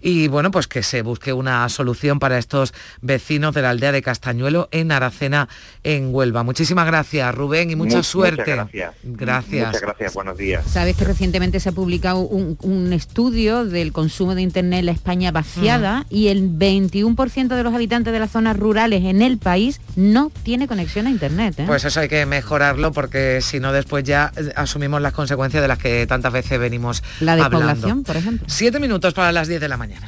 [0.02, 4.02] y bueno, pues que se busque una solución para estos vecinos de la aldea de
[4.02, 5.48] Castañuelo en Aracena,
[5.84, 6.44] en Huelva.
[6.44, 8.42] Muchísimas gracias, Rubén, y mucha Mu- suerte.
[8.42, 8.94] Muchas gracias.
[9.04, 9.66] Gracias.
[9.68, 10.66] Muchas gracias, buenos días.
[10.70, 14.92] Sabes que recientemente se ha publicado un, un estudio del consumo de Internet en la
[14.92, 19.80] España vaciada y el 21% de los habitantes de las zonas rurales en el país
[19.96, 21.56] no tiene conexión a Internet.
[21.60, 21.64] ¿eh?
[21.68, 25.68] Pues eso hay que mejorarlo porque si no después ya eh, asumimos las consecuencias de
[25.68, 27.58] las que tantas veces venimos la hablando.
[27.60, 28.46] despoblación, por ejemplo.
[28.50, 30.08] Siete minutos para las 10 de la mañana.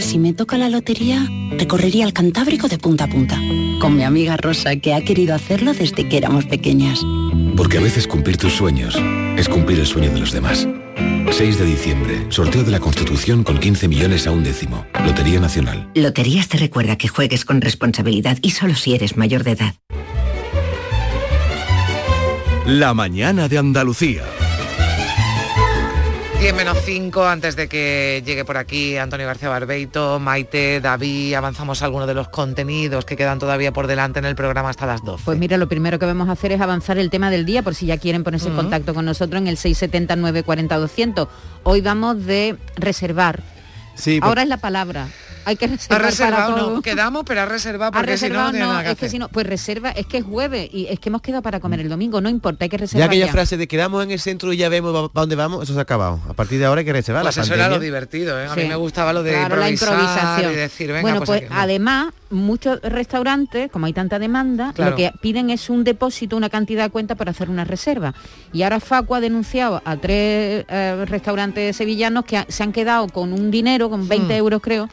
[0.00, 1.28] Si me toca la lotería,
[1.58, 3.38] recorrería el Cantábrico de punta a punta,
[3.80, 7.00] con mi amiga Rosa, que ha querido hacerlo desde que éramos pequeñas.
[7.56, 8.96] Porque a veces cumplir tus sueños
[9.36, 10.66] es cumplir el sueño de los demás.
[11.30, 14.86] 6 de diciembre, sorteo de la Constitución con 15 millones a un décimo.
[15.04, 15.90] Lotería Nacional.
[15.94, 19.74] Loterías te recuerda que juegues con responsabilidad y solo si eres mayor de edad.
[22.66, 24.22] La mañana de Andalucía.
[26.44, 31.80] 10 menos 5 antes de que llegue por aquí Antonio García Barbeito, Maite, David, avanzamos
[31.80, 35.24] algunos de los contenidos que quedan todavía por delante en el programa hasta las 12.
[35.24, 37.74] Pues mira, lo primero que vamos a hacer es avanzar el tema del día, por
[37.74, 38.60] si ya quieren ponerse en Ujú.
[38.60, 41.28] contacto con nosotros en el 679 40 200.
[41.62, 43.42] Hoy vamos de reservar.
[43.94, 45.08] Sí, Ahora es la palabra.
[45.44, 46.70] Hay que Ha reservar para reservado, todo.
[46.76, 49.18] no, quedamos, pero ha reservado Ha porque si no, reservado, no que es que si
[49.18, 51.88] no, pues reserva, es que es jueves y es que hemos quedado para comer el
[51.88, 53.08] domingo, no importa, hay que Ya reservar.
[53.08, 53.32] aquella ya.
[53.32, 55.82] frase de quedamos en el centro y ya vemos para dónde vamos, eso se ha
[55.82, 56.20] acabado.
[56.28, 57.22] A partir de ahora hay que reservar.
[57.22, 58.46] Pues la eso era lo divertido, ¿eh?
[58.46, 58.60] A Sí.
[58.60, 60.52] mí me gustaba lo de Claro, la improvisar improvisación.
[60.52, 64.92] y decir, venga, bueno, pues, pues, además, muchos restaurantes, como hay tanta demanda, Claro.
[64.92, 68.14] lo que piden es un depósito, una cantidad de cuenta para hacer una reserva.
[68.52, 73.06] Y ahora Facu ha denunciado a tres eh, restaurantes sevillanos que ha- se han quedado
[73.08, 74.38] con un dinero, con 20 Hmm.
[74.38, 74.88] euros creo,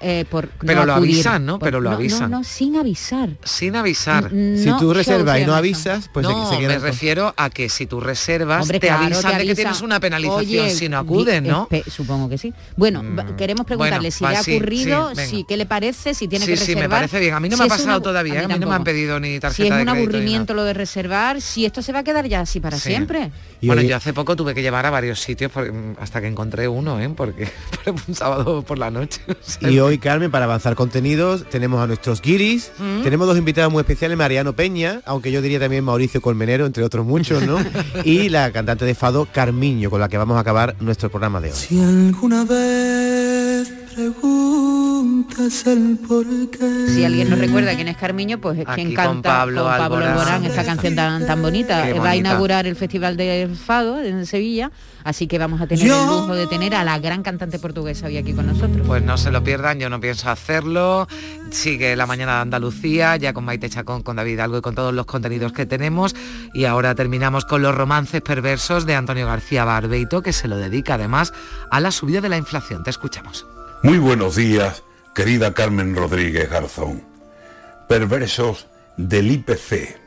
[0.00, 1.14] eh, por Pero no lo acudir.
[1.14, 1.58] avisan, ¿no?
[1.58, 2.30] Por- Pero lo no, avisan.
[2.30, 3.30] No, no, sin avisar.
[3.44, 4.28] Sin avisar.
[4.32, 7.34] N- Si tú reservas se y no avisas, pues se- no, se, queda me refiero
[7.36, 10.66] a que si tú reservas, Hombre, te claro, avisan te de que tienes una penalización
[10.66, 11.68] Oye, si no acuden, ¿no?
[11.70, 11.90] Mm.
[11.90, 12.52] supongo que sí.
[12.76, 15.66] Bueno, va- queremos preguntarle bueno, si va, le ha sí, ocurrido, sí, si qué le
[15.66, 16.82] parece, si tiene sí, que sí, reservar.
[16.88, 17.34] me parece bien.
[17.34, 18.44] A mí no Si me ha pasado una- todavía, ¿eh?
[18.44, 20.74] a mí, no me han pedido ni tarjeta Si es de un aburrimiento lo de
[20.74, 22.88] reservar, si esto se va a quedar ya así para Sí.
[22.90, 23.30] siempre.
[23.62, 25.50] Bueno, yo hace poco tuve que llevar a varios sitios
[26.00, 27.08] hasta que encontré uno, ¿eh?
[27.16, 27.48] Porque
[28.08, 29.20] un sábado por la noche.
[29.60, 33.02] Y hoy, Carmen, para avanzar contenidos, tenemos a nuestros guiris, Mm.
[33.02, 37.06] tenemos dos invitados muy especiales, Mariano Peña, aunque yo diría también Mauricio Colmenero, entre otros
[37.06, 37.56] muchos, ¿no?
[38.04, 41.48] y la cantante de Fado, Carmiño, con la que vamos a acabar nuestro programa de
[41.50, 41.54] hoy.
[41.56, 43.25] Si alguna vez
[43.96, 46.86] preguntas el por qué.
[46.88, 49.70] Si alguien nos recuerda quién es Carmiño, pues es Aquí quien con canta Pablo con
[49.70, 50.12] Pablo Alborán.
[50.12, 51.86] Alborán esta canción tan, tan bonita.
[51.86, 54.70] Qué Va a inaugurar el Festival de Fado en Sevilla,
[55.04, 58.06] así que vamos a tener Yo- el lujo de tener a la gran cantante portuguesa
[58.06, 58.86] hoy aquí con nosotros.
[58.86, 61.08] Pues no se lo pierdan, yo no pienso hacerlo.
[61.50, 64.92] Sigue la mañana de Andalucía, ya con Maite Chacón, con David Algo y con todos
[64.92, 66.14] los contenidos que tenemos.
[66.54, 70.94] Y ahora terminamos con los romances perversos de Antonio García Barbeito, que se lo dedica
[70.94, 71.32] además
[71.70, 72.82] a la subida de la inflación.
[72.82, 73.46] Te escuchamos.
[73.82, 74.82] Muy buenos días,
[75.14, 77.04] querida Carmen Rodríguez Garzón.
[77.86, 78.66] Perversos
[78.96, 79.98] del IPC.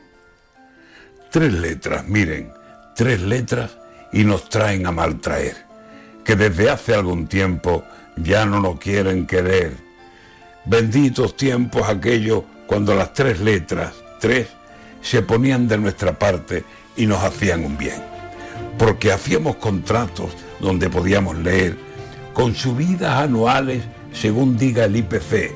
[1.30, 2.52] Tres letras, miren,
[2.96, 3.78] tres letras
[4.12, 5.56] y nos traen a maltraer,
[6.24, 7.84] que desde hace algún tiempo
[8.16, 9.72] ya no nos quieren querer.
[10.64, 14.48] Benditos tiempos aquellos cuando las tres letras, tres,
[15.00, 16.64] se ponían de nuestra parte
[16.96, 18.02] y nos hacían un bien.
[18.76, 21.89] Porque hacíamos contratos donde podíamos leer
[22.40, 23.82] con subidas anuales
[24.14, 25.52] según diga el IPC.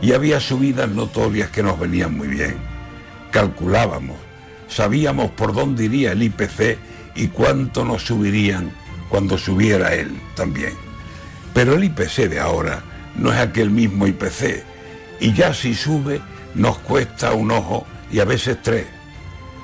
[0.00, 2.56] Y había subidas notorias que nos venían muy bien.
[3.30, 4.16] Calculábamos,
[4.66, 6.78] sabíamos por dónde iría el IPC
[7.16, 8.72] y cuánto nos subirían
[9.10, 10.72] cuando subiera él también.
[11.52, 12.82] Pero el IPC de ahora
[13.14, 14.64] no es aquel mismo IPC
[15.20, 16.22] y ya si sube
[16.54, 18.86] nos cuesta un ojo y a veces tres.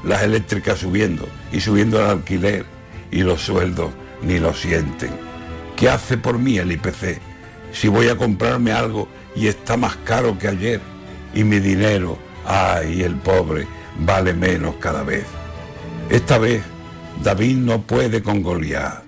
[0.04, 2.66] Las eléctricas subiendo y subiendo el alquiler
[3.10, 5.25] y los sueldos ni lo sienten.
[5.76, 7.20] ¿Qué hace por mí el IPC?
[7.70, 10.80] Si voy a comprarme algo y está más caro que ayer
[11.34, 12.16] y mi dinero,
[12.46, 13.66] ay, el pobre,
[13.98, 15.26] vale menos cada vez.
[16.08, 16.62] Esta vez
[17.22, 19.02] David no puede con Goliat.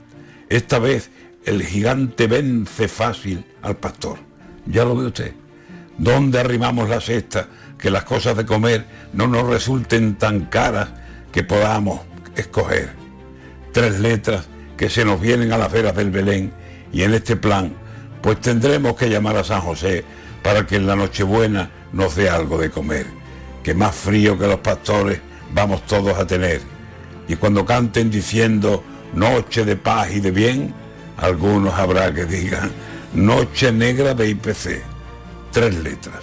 [0.51, 1.11] Esta vez
[1.47, 4.19] el gigante vence fácil al pastor.
[4.66, 5.33] Ya lo ve usted.
[5.97, 7.49] ¿Dónde arrimamos la cesta?
[7.79, 10.91] Que las cosas de comer no nos resulten tan caras
[11.33, 12.01] que podamos
[12.37, 12.91] escoger.
[13.73, 16.58] Tres letras que se nos vienen a las veras del Belén
[16.93, 17.72] y en este plan
[18.22, 20.05] pues tendremos que llamar a San José
[20.43, 23.07] para que en la Nochebuena nos dé algo de comer.
[23.62, 25.20] Que más frío que los pastores
[25.53, 26.61] vamos todos a tener.
[27.28, 28.82] Y cuando canten diciendo,
[29.14, 30.74] noche de paz y de bien,
[31.16, 32.70] algunos habrá que digan
[33.14, 34.82] noche negra de IPC.
[35.53, 36.20] Tres letras,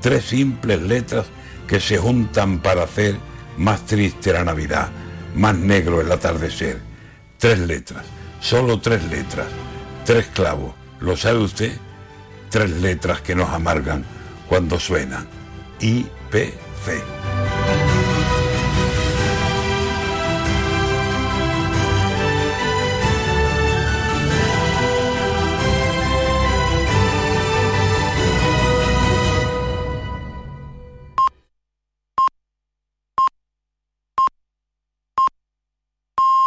[0.00, 1.26] tres simples letras
[1.66, 3.16] que se juntan para hacer
[3.56, 4.88] más triste la Navidad,
[5.34, 6.80] más negro el atardecer.
[7.38, 8.04] Tres letras,
[8.40, 9.46] solo tres letras,
[10.08, 10.74] tres clavos.
[11.00, 11.76] ¿Lo sabe usted?
[12.48, 14.06] Tres letras que nos amargan
[14.48, 15.28] cuando suenan.
[15.80, 17.37] IPC.